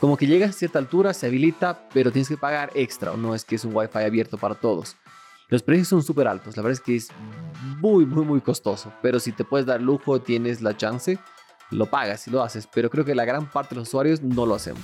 Como 0.00 0.16
que 0.16 0.26
llegas 0.26 0.50
a 0.50 0.52
cierta 0.52 0.78
altura, 0.78 1.14
se 1.14 1.26
habilita, 1.26 1.88
pero 1.92 2.10
tienes 2.10 2.28
que 2.28 2.36
pagar 2.36 2.70
extra. 2.74 3.16
No 3.16 3.34
es 3.34 3.44
que 3.44 3.54
es 3.54 3.64
un 3.64 3.74
wifi 3.74 3.98
abierto 3.98 4.36
para 4.36 4.54
todos. 4.54 4.96
Los 5.48 5.62
precios 5.62 5.88
son 5.88 6.02
súper 6.02 6.26
altos. 6.26 6.56
La 6.56 6.62
verdad 6.62 6.78
es 6.78 6.80
que 6.80 6.96
es 6.96 7.08
muy, 7.78 8.06
muy, 8.06 8.24
muy 8.24 8.40
costoso. 8.40 8.92
Pero 9.02 9.20
si 9.20 9.32
te 9.32 9.44
puedes 9.44 9.66
dar 9.66 9.80
lujo, 9.80 10.20
tienes 10.20 10.60
la 10.60 10.76
chance, 10.76 11.18
lo 11.70 11.86
pagas 11.86 12.26
y 12.26 12.30
lo 12.30 12.42
haces. 12.42 12.66
Pero 12.72 12.90
creo 12.90 13.04
que 13.04 13.14
la 13.14 13.24
gran 13.24 13.48
parte 13.48 13.74
de 13.74 13.80
los 13.80 13.88
usuarios 13.88 14.22
no 14.22 14.46
lo 14.46 14.54
hacemos. 14.54 14.82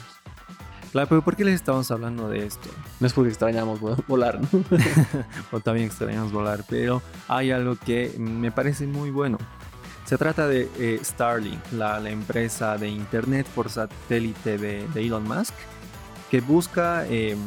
Claro, 0.93 1.09
pero 1.09 1.23
¿por 1.23 1.37
qué 1.37 1.45
les 1.45 1.55
estamos 1.55 1.91
hablando 1.91 2.29
de 2.29 2.47
esto? 2.47 2.69
No 2.99 3.07
es 3.07 3.13
porque 3.13 3.29
extrañamos 3.29 3.79
volar, 4.07 4.41
¿no? 4.41 4.49
o 5.53 5.61
también 5.61 5.87
extrañamos 5.87 6.33
volar, 6.33 6.65
pero 6.69 7.03
hay 7.29 7.51
algo 7.51 7.77
que 7.77 8.15
me 8.19 8.51
parece 8.51 8.87
muy 8.87 9.11
bueno. 9.11 9.39
Se 10.07 10.17
trata 10.17 10.49
de 10.49 10.71
eh, 10.79 11.01
Starlink, 11.03 11.61
la, 11.73 11.99
empresa 12.09 12.79
de 12.79 12.89
internet 12.89 13.47
por 13.55 13.69
satélite 13.69 14.57
de, 14.57 14.87
Elon 14.95 15.25
Musk, 15.25 15.53
que 16.31 16.41
busca 16.41 17.07
em, 17.07 17.39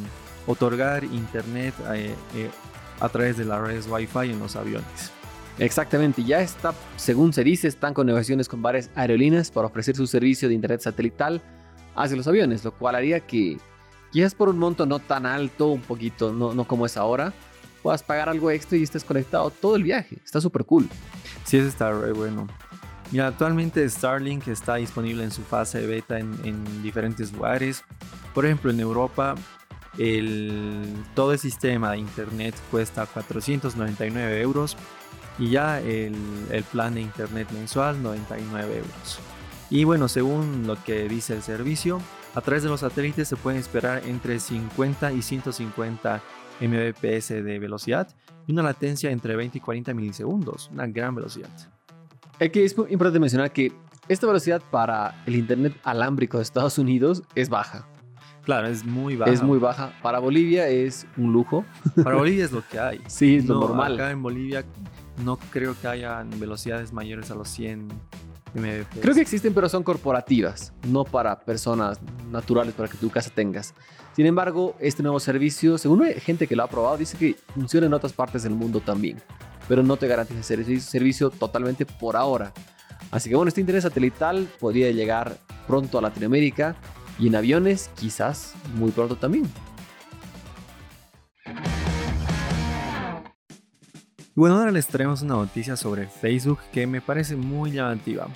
otorgar 0.45 1.03
internet 1.03 1.73
eh, 1.91 2.13
eh, 2.35 2.49
a 2.99 3.09
través 3.09 3.37
de 3.37 3.45
las 3.45 3.59
redes 3.59 3.87
Wi-Fi 3.89 4.29
en 4.29 4.39
los 4.39 4.55
aviones. 4.55 5.11
Exactamente, 5.57 6.23
ya 6.23 6.41
está, 6.41 6.75
según 6.97 7.33
se 7.33 7.43
dice, 7.43 7.67
están 7.67 7.95
con 7.95 8.05
negociaciones 8.05 8.47
con 8.47 8.61
varias 8.61 8.91
aerolíneas 8.93 9.49
para 9.49 9.65
ofrecer 9.65 9.95
su 9.95 10.05
servicio 10.05 10.47
de 10.47 10.53
internet 10.53 10.81
satelital 10.81 11.41
hacia 11.95 12.17
los 12.17 12.27
aviones, 12.27 12.63
lo 12.63 12.71
cual 12.71 12.95
haría 12.95 13.19
que 13.21 13.57
quizás 14.11 14.35
por 14.35 14.49
un 14.49 14.59
monto 14.59 14.85
no 14.85 14.99
tan 14.99 15.25
alto, 15.25 15.67
un 15.67 15.81
poquito, 15.81 16.31
no, 16.31 16.53
no 16.53 16.65
como 16.65 16.85
es 16.85 16.97
ahora, 16.97 17.33
puedas 17.81 18.03
pagar 18.03 18.29
algo 18.29 18.51
extra 18.51 18.77
y 18.77 18.83
estés 18.83 19.03
conectado 19.03 19.49
todo 19.49 19.75
el 19.75 19.83
viaje. 19.83 20.17
Está 20.23 20.39
súper 20.41 20.65
cool. 20.65 20.87
Sí, 21.43 21.57
eso 21.57 21.67
está 21.67 21.91
re 21.91 22.11
bueno. 22.11 22.47
Mira, 23.11 23.27
actualmente 23.27 23.87
Starlink 23.89 24.47
está 24.47 24.75
disponible 24.75 25.23
en 25.23 25.31
su 25.31 25.41
fase 25.41 25.81
de 25.81 25.87
beta 25.87 26.17
en, 26.17 26.81
diferentes 26.81 27.33
lugares. 27.33 27.83
Por 28.33 28.45
ejemplo, 28.45 28.71
en 28.71 28.79
Europa, 28.79 29.35
el, 29.97 30.93
todo 31.13 31.33
el 31.33 31.39
sistema 31.39 31.91
de 31.91 31.97
internet 31.97 32.55
cuesta 32.69 33.05
499 33.05 34.41
euros 34.41 34.77
y 35.37 35.49
ya 35.49 35.81
el, 35.81 36.15
el 36.51 36.63
plan 36.63 36.93
de 36.93 37.01
internet 37.01 37.49
mensual 37.51 38.01
99 38.01 38.77
euros. 38.77 39.19
Y 39.71 39.85
bueno, 39.85 40.09
según 40.09 40.67
lo 40.67 40.75
que 40.83 41.07
dice 41.07 41.33
el 41.33 41.41
servicio, 41.41 42.01
a 42.35 42.41
través 42.41 42.61
de 42.61 42.67
los 42.67 42.81
satélites 42.81 43.29
se 43.29 43.37
pueden 43.37 43.57
esperar 43.57 44.03
entre 44.05 44.37
50 44.37 45.13
y 45.13 45.21
150 45.21 46.21
Mbps 46.59 47.29
de 47.29 47.57
velocidad 47.57 48.13
y 48.45 48.51
una 48.51 48.63
latencia 48.63 49.11
entre 49.11 49.37
20 49.37 49.57
y 49.57 49.61
40 49.61 49.93
milisegundos, 49.93 50.69
una 50.73 50.87
gran 50.87 51.15
velocidad. 51.15 51.49
Que 52.37 52.65
es 52.65 52.75
importante 52.77 53.19
mencionar 53.19 53.53
que 53.53 53.71
esta 54.09 54.27
velocidad 54.27 54.61
para 54.71 55.23
el 55.25 55.37
internet 55.37 55.73
alámbrico 55.85 56.37
de 56.37 56.43
Estados 56.43 56.77
Unidos 56.77 57.23
es 57.33 57.47
baja. 57.47 57.87
Claro, 58.43 58.67
es 58.67 58.83
muy 58.83 59.15
baja. 59.15 59.31
Es 59.31 59.41
muy 59.41 59.57
baja. 59.57 59.93
Para 60.01 60.19
Bolivia 60.19 60.67
es 60.67 61.07
un 61.15 61.31
lujo. 61.31 61.63
Para 62.03 62.15
Bolivia 62.17 62.43
es 62.43 62.51
lo 62.51 62.67
que 62.67 62.77
hay. 62.77 63.01
Sí, 63.07 63.37
es 63.37 63.45
lo 63.45 63.53
No, 63.53 63.67
normal. 63.67 63.93
Acá 63.93 64.11
en 64.11 64.21
Bolivia 64.21 64.65
no 65.23 65.37
creo 65.37 65.79
que 65.79 65.87
hayan 65.87 66.29
velocidades 66.39 66.91
mayores 66.91 67.31
a 67.31 67.35
los 67.35 67.47
100 67.47 67.87
Creo 68.53 69.15
que 69.15 69.21
existen, 69.21 69.53
pero 69.53 69.69
son 69.69 69.83
corporativas, 69.83 70.73
no 70.87 71.05
para 71.05 71.39
personas 71.39 71.99
naturales 72.29 72.73
para 72.73 72.89
que 72.89 72.97
tu 72.97 73.09
casa 73.09 73.29
tengas. 73.33 73.73
Sin 74.15 74.25
embargo, 74.25 74.75
este 74.79 75.03
nuevo 75.03 75.19
servicio, 75.19 75.77
según 75.77 76.03
gente 76.17 76.47
que 76.47 76.55
lo 76.55 76.63
ha 76.63 76.67
probado, 76.67 76.97
dice 76.97 77.17
que 77.17 77.35
funciona 77.53 77.87
en 77.87 77.93
otras 77.93 78.11
partes 78.11 78.43
del 78.43 78.53
mundo 78.53 78.81
también, 78.81 79.21
pero 79.69 79.83
no 79.83 79.95
te 79.95 80.07
garantiza 80.07 80.43
servicio, 80.43 80.81
servicio 80.81 81.29
totalmente 81.29 81.85
por 81.85 82.17
ahora. 82.17 82.51
Así 83.09 83.29
que 83.29 83.35
bueno, 83.35 83.49
este 83.49 83.61
interés 83.61 83.83
satelital 83.83 84.47
podría 84.59 84.91
llegar 84.91 85.37
pronto 85.67 85.97
a 85.97 86.01
Latinoamérica 86.01 86.75
y 87.19 87.27
en 87.27 87.35
aviones 87.35 87.89
quizás 87.95 88.53
muy 88.75 88.91
pronto 88.91 89.15
también. 89.15 89.49
Y 94.35 94.39
Bueno, 94.39 94.57
ahora 94.57 94.71
les 94.71 94.87
traemos 94.87 95.21
una 95.21 95.35
noticia 95.35 95.75
sobre 95.75 96.07
Facebook 96.07 96.59
que 96.71 96.87
me 96.87 97.01
parece 97.01 97.35
muy 97.35 97.71
llamativa. 97.71 98.27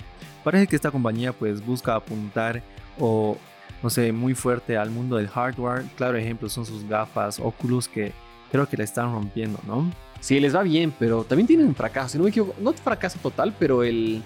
Parece 0.44 0.66
que 0.66 0.76
esta 0.76 0.90
compañía 0.90 1.32
pues 1.32 1.64
busca 1.64 1.94
apuntar 1.94 2.62
o 2.98 3.36
no 3.82 3.90
sé, 3.90 4.12
muy 4.12 4.34
fuerte 4.34 4.76
al 4.76 4.90
mundo 4.90 5.16
del 5.16 5.28
hardware. 5.28 5.84
Claro 5.96 6.16
ejemplo 6.16 6.48
son 6.48 6.64
sus 6.66 6.86
gafas 6.88 7.38
Oculus 7.40 7.88
que 7.88 8.12
creo 8.50 8.68
que 8.68 8.76
la 8.76 8.84
están 8.84 9.12
rompiendo, 9.12 9.58
¿no? 9.66 9.90
Sí, 10.20 10.40
les 10.40 10.54
va 10.54 10.62
bien, 10.62 10.92
pero 10.98 11.24
también 11.24 11.46
tienen 11.46 11.74
fracaso. 11.74 12.10
Si 12.10 12.18
no 12.18 12.24
me 12.24 12.30
equivoco, 12.30 12.54
no 12.60 12.72
fracaso 12.72 13.18
total, 13.22 13.54
pero 13.58 13.82
el. 13.82 14.22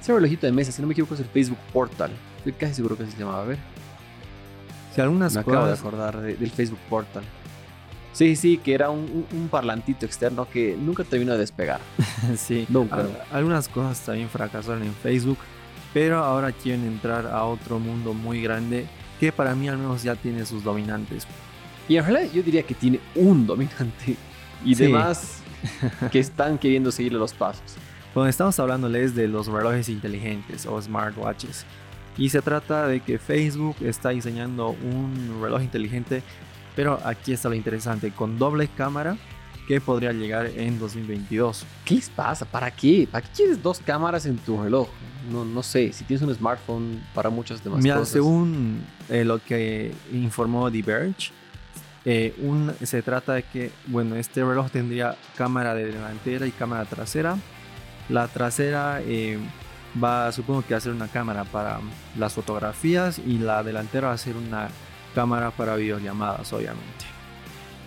Ese 0.00 0.12
relojito 0.12 0.46
de 0.46 0.52
mesa, 0.52 0.70
si 0.70 0.82
no 0.82 0.88
me 0.88 0.92
equivoco, 0.92 1.14
es 1.14 1.20
el 1.20 1.26
Facebook 1.26 1.58
Portal. 1.72 2.10
Estoy 2.38 2.52
casi 2.52 2.74
seguro 2.74 2.96
que 2.96 3.04
así 3.04 3.12
se 3.12 3.18
llamaba. 3.18 3.42
A 3.42 3.46
ver, 3.46 3.58
Si 4.94 5.00
algunas 5.00 5.34
me 5.34 5.40
acabo 5.40 5.66
de 5.66 5.72
acordar 5.72 6.20
de- 6.20 6.36
del 6.36 6.50
Facebook 6.50 6.78
Portal. 6.90 7.24
Sí, 8.14 8.34
sí, 8.36 8.56
que 8.58 8.72
era 8.74 8.88
un, 8.90 9.26
un- 9.32 9.48
parlantito 9.48 10.06
externo 10.06 10.48
que 10.48 10.76
nunca 10.80 11.04
terminó 11.04 11.32
de 11.32 11.38
despegar. 11.40 11.80
sí, 12.38 12.64
Nunca. 12.70 12.96
al- 12.96 13.18
algunas 13.32 13.68
cosas 13.68 14.00
también 14.00 14.28
fracasaron 14.30 14.82
en 14.84 14.94
Facebook, 14.94 15.36
pero 15.92 16.18
ahora 16.24 16.52
quieren 16.52 16.84
entrar 16.86 17.26
a 17.26 17.44
otro 17.44 17.78
mundo 17.78 18.14
muy 18.14 18.40
grande 18.40 18.86
que 19.20 19.30
para 19.32 19.54
mí 19.54 19.68
al 19.68 19.76
menos 19.78 20.02
ya 20.02 20.14
tiene 20.16 20.46
sus 20.46 20.64
dominantes. 20.64 21.26
Y 21.88 21.96
en 21.96 22.04
realidad 22.06 22.32
yo 22.32 22.42
diría 22.42 22.62
que 22.62 22.74
tiene 22.74 23.00
un 23.14 23.46
dominante 23.46 24.16
y 24.64 24.74
Sí. 24.74 24.84
demás 24.84 25.38
que 26.10 26.18
están 26.20 26.56
queriendo 26.56 26.90
seguirle 26.92 27.18
los 27.18 27.34
pasos. 27.34 27.62
Bueno, 28.14 28.30
estamos 28.30 28.58
hablándoles 28.60 29.14
de 29.16 29.26
los 29.28 29.48
relojes 29.48 29.88
inteligentes 29.88 30.66
o 30.66 30.80
smartwatches. 30.80 31.66
Y 32.16 32.28
se 32.28 32.40
trata 32.42 32.86
de 32.86 33.00
que 33.00 33.18
Facebook 33.18 33.74
está 33.80 34.10
diseñando 34.10 34.68
un 34.68 35.40
reloj 35.42 35.62
inteligente, 35.62 36.22
pero 36.76 36.98
aquí 37.04 37.32
está 37.32 37.48
lo 37.48 37.54
interesante, 37.54 38.10
con 38.10 38.38
doble 38.38 38.68
cámara 38.68 39.16
que 39.68 39.80
podría 39.80 40.12
llegar 40.12 40.46
en 40.46 40.78
2022. 40.78 41.64
¿Qué 41.84 41.94
les 41.94 42.10
pasa? 42.10 42.44
¿Para 42.44 42.70
qué? 42.70 43.08
¿Para 43.10 43.26
qué 43.26 43.32
quieres 43.34 43.62
dos 43.62 43.78
cámaras 43.80 44.26
en 44.26 44.36
tu 44.36 44.62
reloj? 44.62 44.88
No, 45.30 45.44
no 45.44 45.62
sé, 45.62 45.92
si 45.94 46.04
tienes 46.04 46.22
un 46.26 46.34
smartphone 46.34 47.02
para 47.14 47.30
muchas 47.30 47.64
demás 47.64 47.82
Mira, 47.82 47.94
cosas. 47.96 48.12
según 48.12 48.84
eh, 49.08 49.24
lo 49.24 49.42
que 49.42 49.94
informó 50.12 50.70
The 50.70 50.82
Verge, 50.82 51.30
eh, 52.04 52.34
un- 52.42 52.74
se 52.82 53.00
trata 53.00 53.32
de 53.32 53.42
que, 53.44 53.70
bueno, 53.86 54.16
este 54.16 54.44
reloj 54.44 54.70
tendría 54.70 55.16
cámara 55.36 55.74
de 55.74 55.86
delantera 55.86 56.46
y 56.46 56.50
cámara 56.50 56.84
trasera. 56.84 57.38
La 58.10 58.28
trasera 58.28 59.00
eh, 59.00 59.38
va, 60.02 60.30
supongo 60.30 60.60
que 60.60 60.74
va 60.74 60.78
a 60.78 60.80
ser 60.82 60.92
una 60.92 61.08
cámara 61.08 61.44
para 61.44 61.80
las 62.18 62.34
fotografías 62.34 63.18
y 63.18 63.38
la 63.38 63.62
delantera 63.62 64.08
va 64.08 64.12
a 64.14 64.18
ser 64.18 64.36
una 64.36 64.68
cámara 65.14 65.50
para 65.50 65.76
videollamadas, 65.76 66.52
obviamente. 66.52 67.04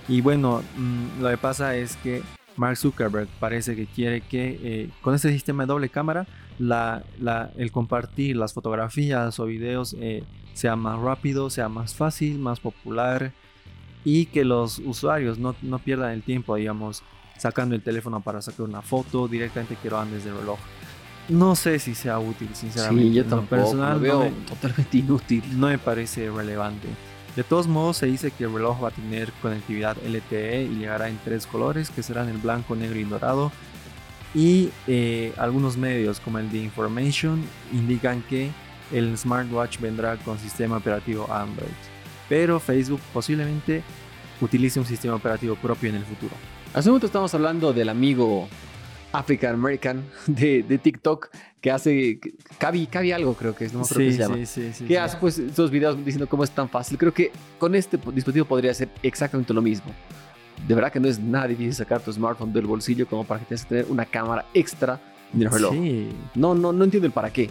Y 0.07 0.21
bueno, 0.21 0.63
mm, 0.77 1.21
lo 1.21 1.29
que 1.29 1.37
pasa 1.37 1.75
es 1.75 1.95
que 1.97 2.21
Mark 2.55 2.77
Zuckerberg 2.77 3.27
parece 3.39 3.75
que 3.75 3.85
quiere 3.85 4.21
que 4.21 4.59
eh, 4.63 4.89
con 5.01 5.13
este 5.13 5.31
sistema 5.31 5.63
de 5.63 5.67
doble 5.67 5.89
cámara 5.89 6.25
la, 6.59 7.03
la- 7.19 7.51
el 7.57 7.71
compartir 7.71 8.35
las 8.37 8.53
fotografías 8.53 9.39
o 9.39 9.45
videos 9.45 9.95
eh, 9.99 10.23
sea 10.53 10.75
más 10.75 10.97
rápido, 10.99 11.49
sea 11.51 11.69
más 11.69 11.93
fácil, 11.93 12.39
más 12.39 12.59
popular 12.59 13.31
y 14.03 14.25
que 14.27 14.43
los 14.45 14.79
usuarios 14.79 15.37
no, 15.37 15.55
no 15.61 15.77
pierdan 15.79 16.11
el 16.13 16.23
tiempo, 16.23 16.55
digamos, 16.55 17.03
sacando 17.37 17.75
el 17.75 17.81
teléfono 17.83 18.21
para 18.21 18.41
sacar 18.41 18.61
una 18.65 18.81
foto, 18.81 19.27
directamente 19.27 19.75
que 19.83 19.89
lo 19.89 19.97
hagan 19.97 20.11
desde 20.13 20.29
el 20.29 20.37
reloj. 20.37 20.57
No 21.29 21.55
sé 21.57 21.77
si 21.77 21.93
sea 21.93 22.17
útil, 22.17 22.47
sinceramente. 22.53 23.03
Sí, 23.09 23.13
yo 23.13 23.21
En 23.23 23.29
lo 23.29 23.35
tampoco. 23.35 23.61
personal 23.61 23.89
lo 23.89 23.95
no 23.95 24.01
veo 24.01 24.19
me- 24.21 24.45
totalmente 24.47 24.97
inútil. 24.97 25.43
no 25.59 25.67
me 25.67 25.77
parece 25.77 26.31
relevante. 26.31 26.87
De 27.37 27.43
todos 27.43 27.67
modos, 27.67 27.97
se 27.97 28.07
dice 28.07 28.31
que 28.31 28.45
el 28.45 28.53
reloj 28.53 28.83
va 28.83 28.87
a 28.87 28.91
tener 28.91 29.31
conectividad 29.43 29.95
LTE 30.03 30.63
y 30.63 30.75
llegará 30.75 31.07
en 31.07 31.19
tres 31.23 31.45
colores, 31.45 31.91
que 31.91 32.01
serán 32.01 32.29
el 32.29 32.39
blanco, 32.39 32.75
negro 32.75 32.97
y 32.97 33.03
dorado. 33.03 33.51
Y 34.33 34.71
eh, 34.87 35.33
algunos 35.37 35.77
medios, 35.77 36.19
como 36.19 36.39
el 36.39 36.51
de 36.51 36.57
Information, 36.57 37.43
indican 37.71 38.23
que 38.23 38.49
el 38.91 39.15
smartwatch 39.15 39.79
vendrá 39.79 40.17
con 40.17 40.39
sistema 40.39 40.77
operativo 40.77 41.31
Android. 41.31 41.69
Pero 42.27 42.59
Facebook 42.59 43.01
posiblemente 43.13 43.83
utilice 44.41 44.79
un 44.79 44.87
sistema 44.87 45.13
operativo 45.13 45.55
propio 45.57 45.91
en 45.91 45.97
el 45.97 46.05
futuro. 46.05 46.33
Hace 46.73 46.89
un 46.89 46.93
momento 46.93 47.05
estamos 47.05 47.31
hablando 47.35 47.71
del 47.71 47.89
amigo 47.89 48.49
African 49.11 49.55
American 49.55 50.03
de, 50.27 50.63
de 50.63 50.77
TikTok 50.77 51.29
que 51.61 51.71
hace. 51.71 52.19
Cabi, 52.57 52.87
Cabi 52.87 53.11
algo, 53.11 53.33
creo 53.33 53.55
que 53.55 53.65
es, 53.65 53.73
no 53.73 53.79
me 53.79 53.85
acuerdo 53.85 54.03
qué 54.03 54.11
se 54.11 54.17
llama. 54.19 54.45
sí, 54.45 54.71
sí, 54.73 54.85
que 54.85 54.99
hace 54.99 55.17
pues 55.17 55.39
estos 55.39 55.71
videos 55.71 55.97
diciendo 55.97 56.27
cómo 56.27 56.43
es 56.43 56.51
tan 56.51 56.69
fácil. 56.69 56.97
Creo 56.97 57.13
que 57.13 57.31
con 57.57 57.75
este 57.75 57.97
dispositivo 57.97 58.45
podría 58.45 58.73
ser 58.73 58.89
exactamente 59.03 59.53
lo 59.53 59.61
mismo. 59.61 59.91
De 60.67 60.73
verdad 60.73 60.91
que 60.91 60.99
no 60.99 61.07
es 61.07 61.19
nada 61.19 61.47
difícil 61.47 61.73
sacar 61.73 62.01
tu 62.01 62.11
smartphone 62.11 62.51
del 62.51 62.65
bolsillo 62.65 63.07
como 63.07 63.23
para 63.23 63.39
que 63.39 63.45
tengas 63.45 63.63
que 63.63 63.69
tener 63.69 63.85
una 63.89 64.05
cámara 64.05 64.45
extra 64.53 64.99
en 65.33 65.43
el 65.43 65.51
reloj. 65.51 65.73
Sí, 65.73 66.09
No, 66.35 66.55
no, 66.55 66.73
no 66.73 66.83
entiendo 66.83 67.05
el 67.05 67.13
para 67.13 67.31
qué. 67.31 67.49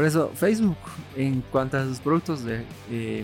Por 0.00 0.06
eso, 0.06 0.30
Facebook, 0.34 0.78
en 1.14 1.42
cuanto 1.52 1.76
a 1.76 1.84
sus 1.84 1.98
productos, 1.98 2.40
eh, 2.46 3.22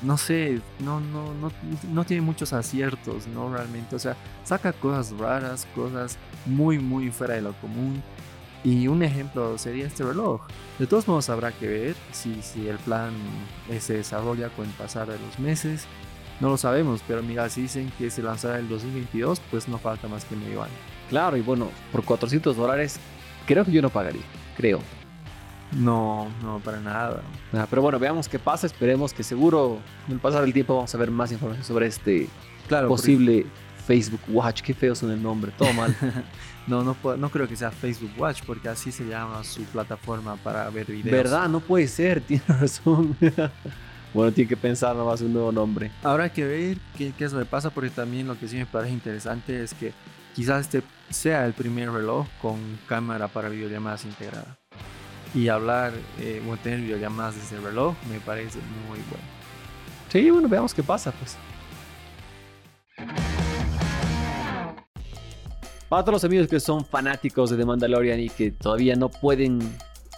no 0.00 0.16
sé, 0.16 0.58
no 0.80 2.04
tiene 2.06 2.22
muchos 2.22 2.54
aciertos, 2.54 3.26
¿no? 3.26 3.54
Realmente, 3.54 3.94
o 3.94 3.98
sea, 3.98 4.16
saca 4.42 4.72
cosas 4.72 5.12
raras, 5.18 5.66
cosas 5.74 6.16
muy, 6.46 6.78
muy 6.78 7.10
fuera 7.10 7.34
de 7.34 7.42
lo 7.42 7.52
común. 7.60 8.02
Y 8.64 8.88
un 8.88 9.02
ejemplo 9.02 9.58
sería 9.58 9.86
este 9.86 10.02
reloj. 10.02 10.40
De 10.78 10.86
todos 10.86 11.06
modos, 11.06 11.28
habrá 11.28 11.52
que 11.52 11.68
ver 11.68 11.96
si, 12.12 12.40
si 12.40 12.68
el 12.68 12.78
plan 12.78 13.12
eh, 13.68 13.78
se 13.78 13.92
desarrolla 13.92 14.48
con 14.48 14.64
el 14.64 14.72
pasar 14.72 15.06
de 15.06 15.18
los 15.18 15.38
meses. 15.38 15.84
No 16.40 16.48
lo 16.48 16.56
sabemos, 16.56 17.02
pero 17.06 17.22
mira, 17.22 17.50
si 17.50 17.60
dicen 17.60 17.92
que 17.98 18.08
se 18.08 18.22
lanzará 18.22 18.58
el 18.58 18.70
2022, 18.70 19.42
pues 19.50 19.68
no 19.68 19.76
falta 19.76 20.08
más 20.08 20.24
que 20.24 20.36
medio 20.36 20.62
año. 20.62 20.72
Claro, 21.10 21.36
y 21.36 21.42
bueno, 21.42 21.68
por 21.92 22.02
400 22.02 22.56
dólares 22.56 22.98
creo 23.46 23.62
que 23.66 23.72
yo 23.72 23.82
no 23.82 23.90
pagaría. 23.90 24.22
Creo. 24.56 24.80
No, 25.76 26.28
no, 26.42 26.58
para 26.60 26.80
nada. 26.80 27.22
Pero 27.70 27.82
bueno, 27.82 27.98
veamos 27.98 28.28
qué 28.28 28.38
pasa. 28.38 28.66
Esperemos 28.66 29.12
que 29.12 29.22
seguro 29.22 29.78
con 30.06 30.14
el 30.14 30.20
pasar 30.20 30.42
del 30.42 30.52
tiempo 30.52 30.74
vamos 30.76 30.94
a 30.94 30.98
ver 30.98 31.10
más 31.10 31.32
información 31.32 31.64
sobre 31.64 31.86
este 31.86 32.28
Claro, 32.68 32.88
porque- 32.88 33.02
posible 33.02 33.46
Facebook 33.86 34.20
Watch. 34.28 34.62
Qué 34.62 34.72
feo 34.74 34.94
suena 34.94 35.14
el 35.14 35.22
nombre, 35.22 35.52
todo 35.56 35.72
mal. 35.72 35.94
No, 36.66 36.82
no, 36.82 36.96
no 37.18 37.28
creo 37.28 37.46
que 37.46 37.56
sea 37.56 37.70
Facebook 37.70 38.12
Watch 38.16 38.40
porque 38.46 38.70
así 38.70 38.90
se 38.90 39.04
llama 39.06 39.44
su 39.44 39.62
plataforma 39.64 40.36
para 40.36 40.70
ver 40.70 40.86
videos. 40.86 41.12
¿Verdad? 41.12 41.46
No 41.46 41.60
puede 41.60 41.86
ser, 41.86 42.20
tiene 42.26 42.42
razón. 42.48 43.14
bueno, 44.14 44.32
tiene 44.32 44.48
que 44.48 44.56
pensar 44.56 44.96
nomás 44.96 45.20
un 45.20 45.34
nuevo 45.34 45.52
nombre. 45.52 45.90
Habrá 46.02 46.32
que 46.32 46.42
ver 46.46 46.78
qué, 46.96 47.12
qué 47.18 47.24
es 47.26 47.34
lo 47.34 47.40
que 47.40 47.44
pasa 47.44 47.68
porque 47.68 47.90
también 47.90 48.26
lo 48.26 48.38
que 48.40 48.48
sí 48.48 48.56
me 48.56 48.64
parece 48.64 48.94
interesante 48.94 49.62
es 49.62 49.74
que 49.74 49.92
quizás 50.34 50.62
este 50.62 50.82
sea 51.10 51.44
el 51.44 51.52
primer 51.52 51.90
reloj 51.92 52.26
con 52.40 52.58
cámara 52.88 53.28
para 53.28 53.50
videollamadas 53.50 54.06
integrada. 54.06 54.56
Y 55.34 55.48
hablar 55.48 55.92
eh, 56.20 56.42
o 56.48 56.56
tener 56.56 56.80
videollamadas 56.80 57.34
desde 57.34 57.56
el 57.56 57.62
reloj 57.64 57.94
me 58.08 58.20
parece 58.20 58.58
muy 58.88 58.98
bueno. 59.10 59.24
Sí, 60.08 60.30
bueno, 60.30 60.48
veamos 60.48 60.72
qué 60.72 60.82
pasa, 60.82 61.12
pues. 61.12 61.36
Para 65.88 66.02
todos 66.02 66.14
los 66.14 66.24
amigos 66.24 66.48
que 66.48 66.60
son 66.60 66.84
fanáticos 66.84 67.50
de 67.50 67.56
The 67.56 67.64
Mandalorian 67.64 68.20
y 68.20 68.28
que 68.28 68.52
todavía 68.52 68.96
no 68.96 69.10
pueden 69.10 69.60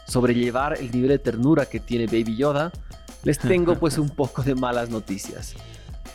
sobrellevar 0.06 0.78
el 0.78 0.90
nivel 0.90 1.08
de 1.08 1.18
ternura 1.18 1.66
que 1.66 1.80
tiene 1.80 2.06
Baby 2.06 2.37
Yoda, 2.37 2.73
les 3.25 3.38
tengo 3.38 3.75
pues 3.75 3.99
un 3.99 4.08
poco 4.16 4.42
de 4.42 4.54
malas 4.54 4.90
noticias. 4.90 5.54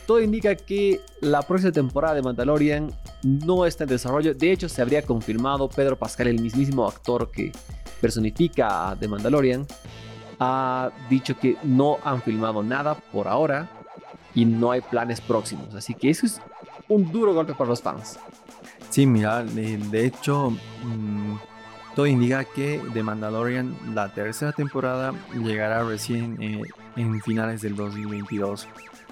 Todo 0.07 0.21
indica 0.21 0.55
que 0.55 1.01
la 1.21 1.41
próxima 1.41 1.71
temporada 1.71 2.15
de 2.15 2.21
Mandalorian 2.21 2.91
no 3.23 3.65
está 3.65 3.83
en 3.83 3.89
desarrollo. 3.89 4.33
De 4.33 4.51
hecho, 4.51 4.67
se 4.67 4.81
habría 4.81 5.03
confirmado 5.03 5.69
Pedro 5.69 5.97
Pascal, 5.97 6.27
el 6.27 6.41
mismísimo 6.41 6.87
actor 6.87 7.29
que 7.31 7.51
personifica 8.01 8.89
a 8.89 8.95
The 8.95 9.07
Mandalorian, 9.07 9.65
ha 10.39 10.89
dicho 11.09 11.37
que 11.37 11.57
no 11.63 11.99
han 12.03 12.21
filmado 12.21 12.63
nada 12.63 12.95
por 12.95 13.27
ahora 13.27 13.69
y 14.33 14.45
no 14.45 14.71
hay 14.71 14.81
planes 14.81 15.21
próximos. 15.21 15.75
Así 15.75 15.93
que 15.93 16.09
eso 16.09 16.25
es 16.25 16.41
un 16.87 17.11
duro 17.11 17.33
golpe 17.33 17.53
para 17.53 17.69
los 17.69 17.81
fans. 17.81 18.19
Sí, 18.89 19.05
mira, 19.05 19.43
de, 19.43 20.05
hecho, 20.05 20.49
mm, 20.49 21.35
todo 21.95 22.07
indica 22.07 22.43
que 22.43 22.81
The 22.91 23.03
Mandalorian, 23.03 23.95
la 23.95 24.13
tercera 24.13 24.51
temporada, 24.51 25.13
llegará 25.33 25.83
recién 25.83 26.41
eh, 26.41 26.63
en 26.95 27.21
finales 27.21 27.61
del 27.61 27.75
2022. 27.75 28.67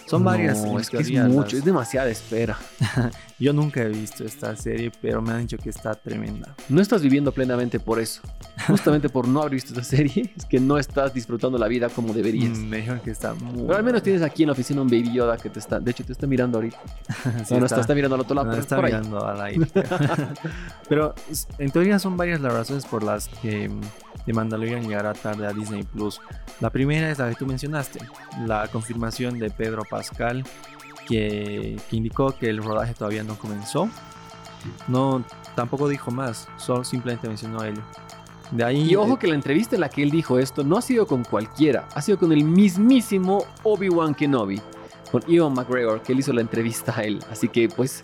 Son 0.10 0.24
varias. 0.24 0.64
es 0.64 0.90
que 0.90 0.98
es 0.98 1.12
mucho, 1.12 1.56
es 1.56 1.64
demasiada 1.64 2.10
espera. 2.10 2.58
Yo 3.40 3.54
nunca 3.54 3.84
he 3.84 3.90
visto 3.90 4.26
esta 4.26 4.56
serie, 4.56 4.92
pero 5.02 5.22
me 5.22 5.32
han 5.32 5.42
dicho 5.42 5.58
que 5.58 5.70
está 5.70 5.94
tremenda. 5.94 6.56
No 6.68 6.82
estás 6.82 7.04
viviendo 7.04 7.32
plenamente 7.32 7.80
por 7.80 8.00
eso. 8.00 8.22
Justamente 8.68 9.10
por 9.10 9.28
no 9.28 9.42
haber 9.42 9.54
visto 9.54 9.74
esta 9.74 9.84
serie, 9.84 10.34
es 10.36 10.46
que 10.46 10.60
no 10.60 10.78
estás 10.78 11.14
disfrutando 11.14 11.58
la 11.58 11.68
vida 11.68 11.90
como 11.90 12.14
deberías. 12.14 12.58
Mm, 12.58 12.70
mejor 12.70 13.02
que 13.02 13.12
está 13.12 13.34
muy. 13.34 13.64
Pero 13.64 13.78
al 13.78 13.84
menos 13.84 14.04
tienes 14.04 14.22
aquí 14.22 14.44
en 14.44 14.48
la 14.48 14.54
oficina 14.54 14.82
un 14.82 14.88
Baby 14.88 15.14
Yoda 15.14 15.38
que 15.38 15.50
te 15.50 15.60
está. 15.60 15.80
De 15.80 15.92
hecho, 15.92 16.04
te 16.04 16.12
está 16.12 16.28
mirando 16.28 16.58
ahorita. 16.58 16.78
sí, 17.46 17.56
no, 17.56 17.66
está, 17.66 17.82
está, 17.82 17.96
mirando 17.96 18.16
al 18.16 18.22
otro 18.22 18.36
lado. 18.36 18.52
No, 18.52 18.58
está 18.58 18.82
mirando 18.82 19.26
al 19.26 19.42
aire. 19.42 19.68
pero 20.90 21.14
en 21.58 21.72
teoría 21.72 22.00
son 22.00 22.18
varias 22.18 22.42
las 22.42 22.54
razones 22.54 22.86
por 22.86 23.04
las 23.04 23.28
que 23.28 23.70
de 24.26 24.34
Mandalorian 24.34 24.84
llegará 24.84 25.14
tarde 25.14 25.48
a 25.48 25.54
Disney 25.54 25.84
Plus. 25.84 26.20
La 26.60 26.70
primera 26.70 27.10
es 27.10 27.20
la 27.20 27.30
que 27.30 27.36
tú 27.36 27.46
mencionaste, 27.46 28.00
la 28.46 28.68
confirmación 28.68 29.40
de 29.40 29.50
Pedro 29.50 29.84
Pascal, 29.90 30.44
que, 31.08 31.78
indicó 31.92 32.32
que 32.38 32.50
el 32.50 32.62
rodaje 32.62 32.94
todavía 32.94 33.24
no 33.24 33.36
comenzó. 33.38 33.90
No, 34.88 35.24
tampoco 35.56 35.88
dijo 35.88 36.12
más, 36.12 36.48
solo 36.58 36.84
simplemente 36.84 37.28
mencionó 37.28 37.62
a 37.62 37.70
él. 37.70 37.82
De 38.52 38.64
ahí, 38.64 38.92
y 38.92 38.96
ojo 38.96 39.20
que 39.20 39.28
la 39.28 39.36
entrevista 39.36 39.76
en 39.76 39.82
la 39.82 39.90
que 39.90 40.02
él 40.02 40.10
dijo 40.10 40.40
esto 40.40 40.64
no 40.64 40.78
ha 40.78 40.82
sido 40.82 41.06
con 41.06 41.24
cualquiera, 41.24 41.88
ha 41.94 42.02
sido 42.02 42.18
con 42.18 42.32
el 42.32 42.44
mismísimo 42.44 43.46
Obi-Wan 43.64 44.16
Kenobi, 44.16 44.60
con 45.12 45.24
Ewan 45.28 45.54
McGregor, 45.54 46.02
que 46.02 46.14
él 46.14 46.20
hizo 46.20 46.34
la 46.34 46.42
entrevista 46.42 46.94
a 46.98 47.04
él. 47.04 47.20
Así 47.32 47.48
que 47.48 47.70
pues 47.70 48.04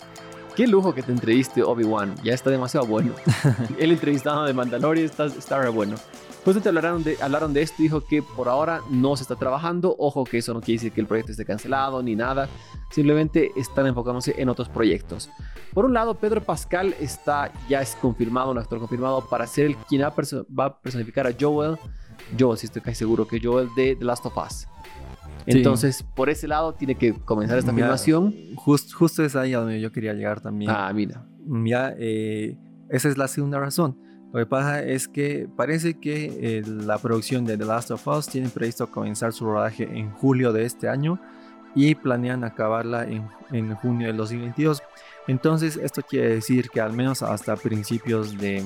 Qué 0.56 0.68
lujo 0.68 0.94
que 0.94 1.04
te 1.04 1.12
entreviste 1.12 1.62
Obi-Wan, 1.64 2.16
ya 2.24 2.34
está 2.34 2.50
demasiado 2.50 2.88
bueno. 2.88 3.12
El 3.78 3.92
entrevistado 3.92 4.46
de 4.46 4.54
Mandalorian 4.54 5.06
está, 5.06 5.26
está 5.26 5.70
bueno. 5.70 5.98
Pues 6.46 6.62
te 6.62 6.70
hablaron 6.70 7.04
de, 7.04 7.18
hablaron 7.22 7.54
de 7.54 7.62
esto, 7.62 7.76
dijo 7.80 8.06
que 8.06 8.22
por 8.22 8.48
ahora 8.48 8.80
no 8.90 9.18
se 9.18 9.24
está 9.24 9.36
trabajando, 9.36 9.96
ojo 10.00 10.24
que 10.24 10.38
eso 10.38 10.54
no 10.54 10.62
quiere 10.62 10.78
decir 10.78 10.92
que 10.94 11.02
el 11.02 11.08
proyecto 11.08 11.32
esté 11.32 11.44
cancelado 11.44 12.02
ni 12.02 12.16
nada, 12.16 12.48
simplemente 12.90 13.52
están 13.58 13.88
enfocándose 13.88 14.36
en 14.38 14.48
otros 14.48 14.70
proyectos. 14.70 15.30
Por 15.74 15.84
un 15.84 15.94
lado, 15.94 16.14
Pedro 16.14 16.42
Pascal 16.42 16.96
está, 17.02 17.52
ya 17.68 17.82
es 17.82 17.98
confirmado, 18.00 18.52
un 18.52 18.58
actor 18.58 18.80
confirmado, 18.80 19.28
para 19.28 19.48
ser 19.48 19.66
el 19.66 19.76
quien 19.76 20.04
va 20.04 20.66
a 20.66 20.80
personificar 20.80 21.28
a 21.28 21.32
Joel, 21.38 21.78
Joel, 22.40 22.58
si 22.58 22.68
estoy 22.68 22.82
casi 22.82 22.96
seguro 22.96 23.28
que 23.28 23.42
Joel 23.42 23.68
de 23.76 23.96
The 23.96 24.06
Last 24.06 24.26
of 24.26 24.38
Us. 24.38 24.68
Entonces, 25.46 26.04
por 26.04 26.30
ese 26.30 26.48
lado 26.48 26.74
tiene 26.74 26.96
que 26.96 27.14
comenzar 27.14 27.58
esta 27.58 27.74
filmación. 27.74 28.34
justo 28.56 29.24
es 29.24 29.36
ahí 29.36 29.54
a 29.54 29.60
donde 29.60 29.80
yo 29.80 29.92
quería 29.92 30.14
llegar 30.14 30.42
también. 30.42 30.72
Ah, 30.74 30.92
mira. 30.94 31.25
Ya, 31.66 31.94
eh, 31.98 32.58
esa 32.90 33.10
es 33.10 33.18
la 33.18 33.28
segunda 33.28 33.60
razón. 33.60 33.98
Lo 34.34 34.40
que 34.40 34.46
pasa 34.48 34.84
es 34.84 35.08
que 35.08 35.48
parece 35.56 36.00
que 36.00 36.58
eh, 36.58 36.64
la 36.66 36.98
producción 36.98 37.46
de 37.46 37.58
The 37.58 37.66
Last 37.66 37.92
of 37.92 38.08
Us 38.08 38.28
tiene 38.28 38.50
previsto 38.50 38.90
comenzar 38.92 39.32
su 39.32 39.46
rodaje 39.46 39.84
en 39.84 40.12
julio 40.12 40.52
de 40.52 40.66
este 40.66 40.90
año 40.90 41.20
y 41.74 41.96
planean 41.96 42.44
acabarla 42.44 43.04
en, 43.06 43.28
en 43.52 43.75
junio 43.75 44.08
del 44.08 44.18
2022. 44.18 44.82
Entonces, 45.28 45.78
esto 45.78 46.02
quiere 46.02 46.36
decir 46.36 46.70
que 46.70 46.82
al 46.82 46.94
menos 46.94 47.22
hasta 47.22 47.56
principios 47.56 48.38
de, 48.38 48.64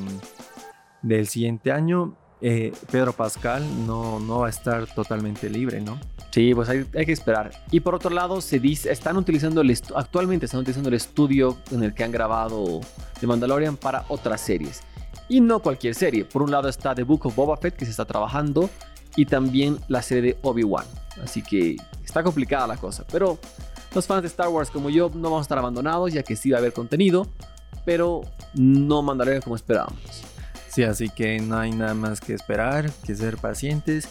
del 1.01 1.27
siguiente 1.27 1.71
año 1.71 2.15
eh, 2.41 2.71
Pedro 2.91 3.13
Pascal 3.13 3.85
no, 3.85 4.19
no 4.19 4.39
va 4.39 4.47
a 4.47 4.49
estar 4.49 4.87
totalmente 4.87 5.49
libre, 5.49 5.81
¿no? 5.81 5.99
Sí, 6.31 6.53
pues 6.53 6.69
hay, 6.69 6.85
que 6.85 7.11
esperar. 7.11 7.51
Y 7.71 7.79
por 7.79 7.95
otro 7.95 8.11
lado, 8.11 8.39
se 8.39 8.59
dice, 8.59 8.91
están 8.91 9.17
utilizando 9.17 9.61
el 9.61 9.75
actualmente 9.95 10.45
están 10.45 10.61
utilizando 10.61 10.89
el 10.89 10.95
estudio 10.95 11.57
en 11.71 11.83
el 11.83 11.93
que 11.93 12.03
han 12.03 12.11
grabado 12.11 12.81
The 13.19 13.27
Mandalorian 13.27 13.77
para 13.77 14.05
otras 14.09 14.41
series. 14.41 14.81
Y 15.27 15.41
no 15.41 15.59
cualquier 15.59 15.95
serie. 15.95 16.25
Por 16.25 16.43
un 16.43 16.51
lado 16.51 16.69
está 16.69 16.93
The 16.93 17.03
Book 17.03 17.25
of 17.25 17.35
Boba 17.35 17.57
Fett 17.57 17.75
que 17.75 17.85
se 17.85 17.91
está 17.91 18.05
trabajando 18.05 18.69
y 19.15 19.25
también 19.25 19.79
la 19.87 20.01
serie 20.01 20.33
de 20.33 20.37
Obi-Wan. 20.43 20.85
Así 21.23 21.41
que 21.41 21.75
está 22.05 22.23
complicada 22.23 22.67
la 22.67 22.77
cosa. 22.77 23.05
Pero 23.11 23.39
los 23.93 24.05
fans 24.05 24.21
de 24.21 24.27
Star 24.27 24.49
Wars 24.49 24.69
como 24.69 24.89
yo 24.89 25.09
no 25.13 25.23
vamos 25.23 25.39
a 25.39 25.41
estar 25.41 25.57
abandonados 25.57 26.13
ya 26.13 26.21
que 26.21 26.35
sí 26.35 26.51
va 26.51 26.57
a 26.57 26.59
haber 26.59 26.73
contenido, 26.73 27.27
pero 27.85 28.21
no 28.53 29.01
Mandalorian 29.01 29.41
como 29.41 29.55
esperábamos. 29.55 30.28
Sí, 30.69 30.83
así 30.83 31.09
que 31.09 31.39
no 31.39 31.57
hay 31.57 31.71
nada 31.71 31.95
más 31.95 32.21
que 32.21 32.33
esperar, 32.33 32.91
que 33.05 33.15
ser 33.15 33.37
pacientes 33.37 34.07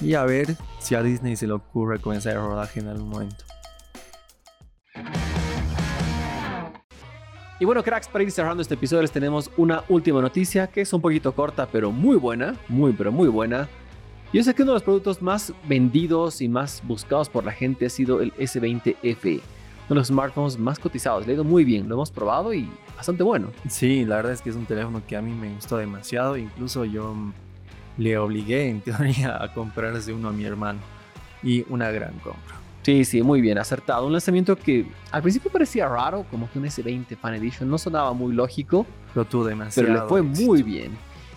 y 0.00 0.14
a 0.14 0.24
ver 0.24 0.56
si 0.80 0.96
a 0.96 1.02
Disney 1.02 1.36
se 1.36 1.46
le 1.46 1.52
ocurre 1.52 2.00
comenzar 2.00 2.34
el 2.34 2.40
rodaje 2.40 2.80
en 2.80 2.88
algún 2.88 3.08
momento. 3.08 3.44
Y 7.60 7.64
bueno, 7.64 7.82
cracks, 7.84 8.08
para 8.08 8.24
ir 8.24 8.32
cerrando 8.32 8.62
este 8.62 8.74
episodio 8.74 9.02
les 9.02 9.12
tenemos 9.12 9.50
una 9.56 9.84
última 9.88 10.20
noticia 10.20 10.66
que 10.66 10.80
es 10.80 10.92
un 10.92 11.00
poquito 11.00 11.32
corta, 11.32 11.68
pero 11.70 11.92
muy 11.92 12.16
buena, 12.16 12.56
muy, 12.68 12.92
pero 12.92 13.12
muy 13.12 13.28
buena. 13.28 13.68
Yo 14.32 14.42
sé 14.42 14.54
que 14.54 14.62
uno 14.62 14.72
de 14.72 14.76
los 14.76 14.82
productos 14.82 15.22
más 15.22 15.52
vendidos 15.68 16.40
y 16.40 16.48
más 16.48 16.82
buscados 16.84 17.28
por 17.28 17.44
la 17.44 17.52
gente 17.52 17.86
ha 17.86 17.90
sido 17.90 18.20
el 18.20 18.32
S20 18.34 18.96
FE 19.16 19.40
de 19.94 20.00
los 20.00 20.06
smartphones 20.06 20.58
más 20.58 20.78
cotizados. 20.78 21.26
Le 21.26 21.32
ha 21.32 21.34
ido 21.34 21.44
muy 21.44 21.64
bien, 21.64 21.88
lo 21.88 21.96
hemos 21.96 22.10
probado 22.10 22.54
y 22.54 22.70
bastante 22.96 23.22
bueno. 23.22 23.48
Sí, 23.68 24.04
la 24.04 24.16
verdad 24.16 24.32
es 24.32 24.40
que 24.40 24.50
es 24.50 24.56
un 24.56 24.64
teléfono 24.64 25.02
que 25.06 25.16
a 25.16 25.22
mí 25.22 25.32
me 25.32 25.52
gustó 25.52 25.76
demasiado. 25.76 26.36
Incluso 26.36 26.84
yo 26.84 27.14
le 27.98 28.16
obligué 28.16 28.68
en 28.68 28.80
teoría 28.80 29.36
a 29.42 29.52
comprarse 29.52 30.12
uno 30.12 30.28
a 30.28 30.32
mi 30.32 30.44
hermano. 30.44 30.78
Y 31.42 31.64
una 31.68 31.90
gran 31.90 32.12
compra. 32.20 32.56
Sí, 32.82 33.04
sí, 33.04 33.22
muy 33.22 33.40
bien, 33.40 33.58
acertado. 33.58 34.06
Un 34.06 34.12
lanzamiento 34.12 34.56
que 34.56 34.86
al 35.10 35.22
principio 35.22 35.50
parecía 35.50 35.88
raro, 35.88 36.24
como 36.30 36.50
que 36.50 36.58
un 36.58 36.66
S20 36.66 37.16
Fan 37.16 37.34
Edition 37.34 37.68
no 37.68 37.76
sonaba 37.76 38.12
muy 38.12 38.32
lógico. 38.32 38.86
Pero 39.12 39.24
tuvo 39.26 39.44
demasiado. 39.44 39.88
Pero 39.88 40.02
le 40.02 40.08
fue 40.08 40.22
muy 40.22 40.62
bien. 40.62 40.92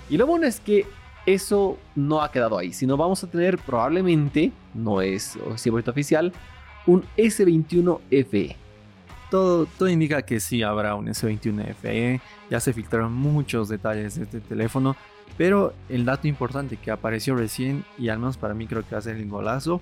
Y 0.10 0.18
lo 0.18 0.28
bueno 0.28 0.46
es 0.46 0.60
que 0.60 0.86
eso 1.26 1.78
no 1.96 2.22
ha 2.22 2.32
quedado 2.32 2.58
ahí, 2.58 2.74
sino 2.74 2.98
vamos 2.98 3.24
a 3.24 3.28
tener 3.28 3.58
probablemente, 3.58 4.52
no 4.74 5.02
es 5.02 5.38
100% 5.38 5.88
oficial, 5.88 6.34
un 6.86 7.04
S21 7.18 8.00
FE. 8.30 8.56
Todo, 9.30 9.66
todo 9.66 9.90
indica 9.90 10.22
que 10.22 10.40
sí 10.40 10.62
habrá 10.62 10.96
un 10.96 11.08
S21 11.08 11.74
FE, 11.76 12.22
ya 12.50 12.60
se 12.60 12.74
filtraron 12.74 13.14
muchos 13.14 13.70
detalles 13.70 14.16
de 14.16 14.24
este 14.24 14.40
teléfono, 14.42 14.96
pero 15.38 15.74
el 15.90 16.06
dato 16.06 16.28
importante 16.28 16.78
que 16.78 16.92
apareció 16.92 17.36
recién, 17.36 17.84
y 17.98 18.10
al 18.10 18.20
menos 18.20 18.38
para 18.38 18.54
mí 18.54 18.68
creo 18.68 18.84
que 18.84 18.92
va 18.92 19.00
a 19.00 19.02
ser 19.02 19.16
el 19.16 19.28
golazo, 19.28 19.82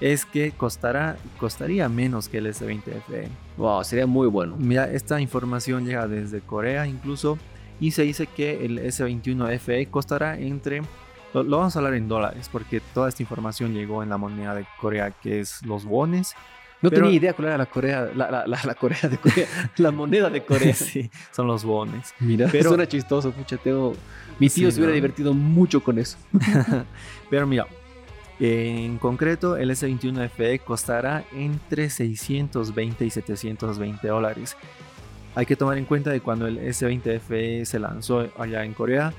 es 0.00 0.24
que 0.24 0.52
costará, 0.52 1.16
costaría 1.38 1.88
menos 1.88 2.28
que 2.28 2.38
el 2.38 2.46
S20 2.46 2.82
FE. 3.06 3.28
Wow, 3.56 3.84
sería 3.84 4.06
muy 4.06 4.28
bueno. 4.28 4.56
Mira, 4.58 4.90
esta 4.90 5.20
información 5.20 5.86
llega 5.86 6.06
desde 6.06 6.40
Corea 6.40 6.86
incluso, 6.86 7.38
y 7.80 7.92
se 7.92 8.02
dice 8.02 8.26
que 8.26 8.64
el 8.66 8.78
S21 8.78 9.58
FE 9.58 9.86
costará 9.86 10.38
entre 10.38 10.82
lo, 11.32 11.44
vamos 11.44 11.76
a 11.76 11.78
hablar 11.78 11.94
en 11.94 12.08
dólares 12.08 12.48
porque 12.50 12.80
toda 12.80 13.08
esta 13.08 13.22
información 13.22 13.74
llegó 13.74 14.02
en 14.02 14.08
la 14.08 14.16
moneda 14.16 14.54
de 14.54 14.66
Corea, 14.80 15.10
que 15.10 15.40
es 15.40 15.64
los 15.64 15.84
wones. 15.84 16.34
No 16.82 16.90
tenía 16.90 17.10
idea 17.10 17.34
cuál 17.34 17.48
era 17.48 17.58
la 17.58 17.66
Corea, 17.66 18.10
la, 18.14 18.46
la, 18.46 18.74
Corea 18.74 19.02
de 19.02 19.18
Corea, 19.18 19.46
la 19.76 19.90
moneda 19.90 20.30
de 20.30 20.42
Corea. 20.42 20.74
sí, 20.74 21.10
son 21.30 21.46
los 21.46 21.64
wones. 21.64 22.14
Mira, 22.20 22.48
pero 22.50 22.70
suena 22.70 22.86
chistoso, 22.86 23.32
pucha, 23.32 23.58
tengo... 23.58 23.94
Mi 24.38 24.48
tío 24.48 24.70
se 24.70 24.78
hubiera 24.78 24.94
divertido 24.94 25.34
mucho 25.34 25.82
con 25.82 25.98
eso. 25.98 26.16
pero 27.30 27.46
mira, 27.46 27.66
en 28.38 28.96
concreto, 28.96 29.58
el 29.58 29.70
S21 29.70 30.30
FE 30.30 30.60
costará 30.60 31.24
entre 31.32 31.90
620 31.90 33.04
y 33.04 33.10
720 33.10 34.08
dólares. 34.08 34.56
Hay 35.34 35.44
que 35.44 35.56
tomar 35.56 35.76
en 35.76 35.84
cuenta 35.84 36.10
que 36.12 36.20
cuando 36.20 36.46
el 36.46 36.58
S20 36.58 37.20
FE 37.20 37.66
se 37.66 37.78
lanzó 37.78 38.26
allá 38.38 38.64
en 38.64 38.72
Corea, 38.72 39.12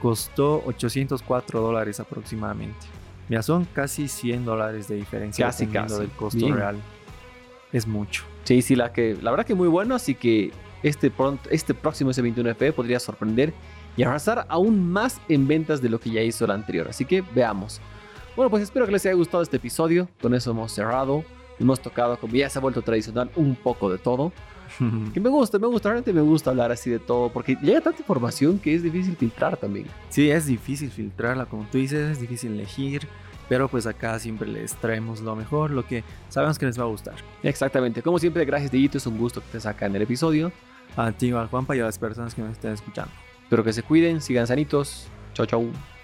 costó 0.00 0.62
804 0.66 1.60
dólares 1.60 2.00
aproximadamente. 2.00 2.86
Ya 3.28 3.42
son 3.42 3.66
casi 3.66 4.08
100 4.08 4.44
dólares 4.44 4.88
de 4.88 4.96
diferencia 4.96 5.46
casi, 5.46 5.66
casi. 5.66 5.98
del 5.98 6.10
costo 6.10 6.52
real. 6.52 6.76
Es 7.72 7.86
mucho. 7.86 8.24
Sí, 8.44 8.62
sí, 8.62 8.74
la, 8.74 8.92
que, 8.92 9.16
la 9.20 9.30
verdad 9.30 9.44
que 9.44 9.54
muy 9.54 9.68
bueno, 9.68 9.94
así 9.94 10.14
que 10.14 10.50
este, 10.82 11.10
pronto, 11.10 11.50
este 11.50 11.74
próximo 11.74 12.10
S21FE 12.10 12.72
podría 12.72 12.98
sorprender 12.98 13.52
y 13.96 14.02
arrasar 14.02 14.46
aún 14.48 14.90
más 14.90 15.20
en 15.28 15.46
ventas 15.46 15.82
de 15.82 15.90
lo 15.90 16.00
que 16.00 16.10
ya 16.10 16.22
hizo 16.22 16.44
el 16.44 16.52
anterior. 16.52 16.88
Así 16.88 17.04
que 17.04 17.22
veamos. 17.34 17.80
Bueno, 18.36 18.48
pues 18.48 18.62
espero 18.62 18.86
que 18.86 18.92
les 18.92 19.04
haya 19.04 19.14
gustado 19.14 19.42
este 19.42 19.56
episodio. 19.56 20.08
Con 20.22 20.34
eso 20.34 20.52
hemos 20.52 20.72
cerrado. 20.72 21.24
Hemos 21.60 21.80
tocado, 21.80 22.18
como 22.18 22.34
ya 22.34 22.48
se 22.48 22.58
ha 22.58 22.62
vuelto 22.62 22.82
tradicional, 22.82 23.30
un 23.36 23.56
poco 23.56 23.90
de 23.90 23.98
todo. 23.98 24.32
que 25.14 25.20
me 25.20 25.28
gusta, 25.28 25.58
me 25.58 25.66
gusta, 25.66 25.88
realmente 25.88 26.12
me 26.12 26.20
gusta 26.20 26.50
hablar 26.50 26.70
así 26.70 26.90
de 26.90 26.98
todo, 26.98 27.30
porque 27.30 27.56
llega 27.62 27.80
tanta 27.80 28.00
información 28.00 28.58
que 28.58 28.74
es 28.74 28.82
difícil 28.82 29.16
filtrar 29.16 29.56
también. 29.56 29.86
Sí, 30.10 30.30
es 30.30 30.46
difícil 30.46 30.90
filtrarla, 30.90 31.46
como 31.46 31.64
tú 31.70 31.78
dices, 31.78 32.10
es 32.10 32.20
difícil 32.20 32.52
elegir, 32.52 33.08
pero 33.48 33.68
pues 33.68 33.86
acá 33.86 34.18
siempre 34.18 34.46
les 34.48 34.74
traemos 34.76 35.20
lo 35.20 35.34
mejor, 35.34 35.70
lo 35.70 35.86
que 35.86 36.04
sabemos 36.28 36.58
que 36.58 36.66
les 36.66 36.78
va 36.78 36.84
a 36.84 36.88
gustar. 36.88 37.14
Exactamente, 37.42 38.02
como 38.02 38.18
siempre, 38.18 38.44
gracias 38.44 38.70
Dillito, 38.70 38.98
es 38.98 39.06
un 39.06 39.18
gusto 39.18 39.40
que 39.40 39.48
te 39.52 39.60
saca 39.60 39.86
en 39.86 39.96
el 39.96 40.02
episodio. 40.02 40.52
A 40.96 41.12
ti, 41.12 41.30
al 41.30 41.48
Juanpa 41.48 41.76
y 41.76 41.80
a 41.80 41.84
las 41.84 41.98
personas 41.98 42.34
que 42.34 42.42
nos 42.42 42.52
estén 42.52 42.72
escuchando. 42.72 43.12
Espero 43.42 43.62
que 43.62 43.72
se 43.72 43.82
cuiden, 43.82 44.20
sigan 44.20 44.46
sanitos. 44.46 45.08
Chau, 45.34 45.46
chau. 45.46 45.97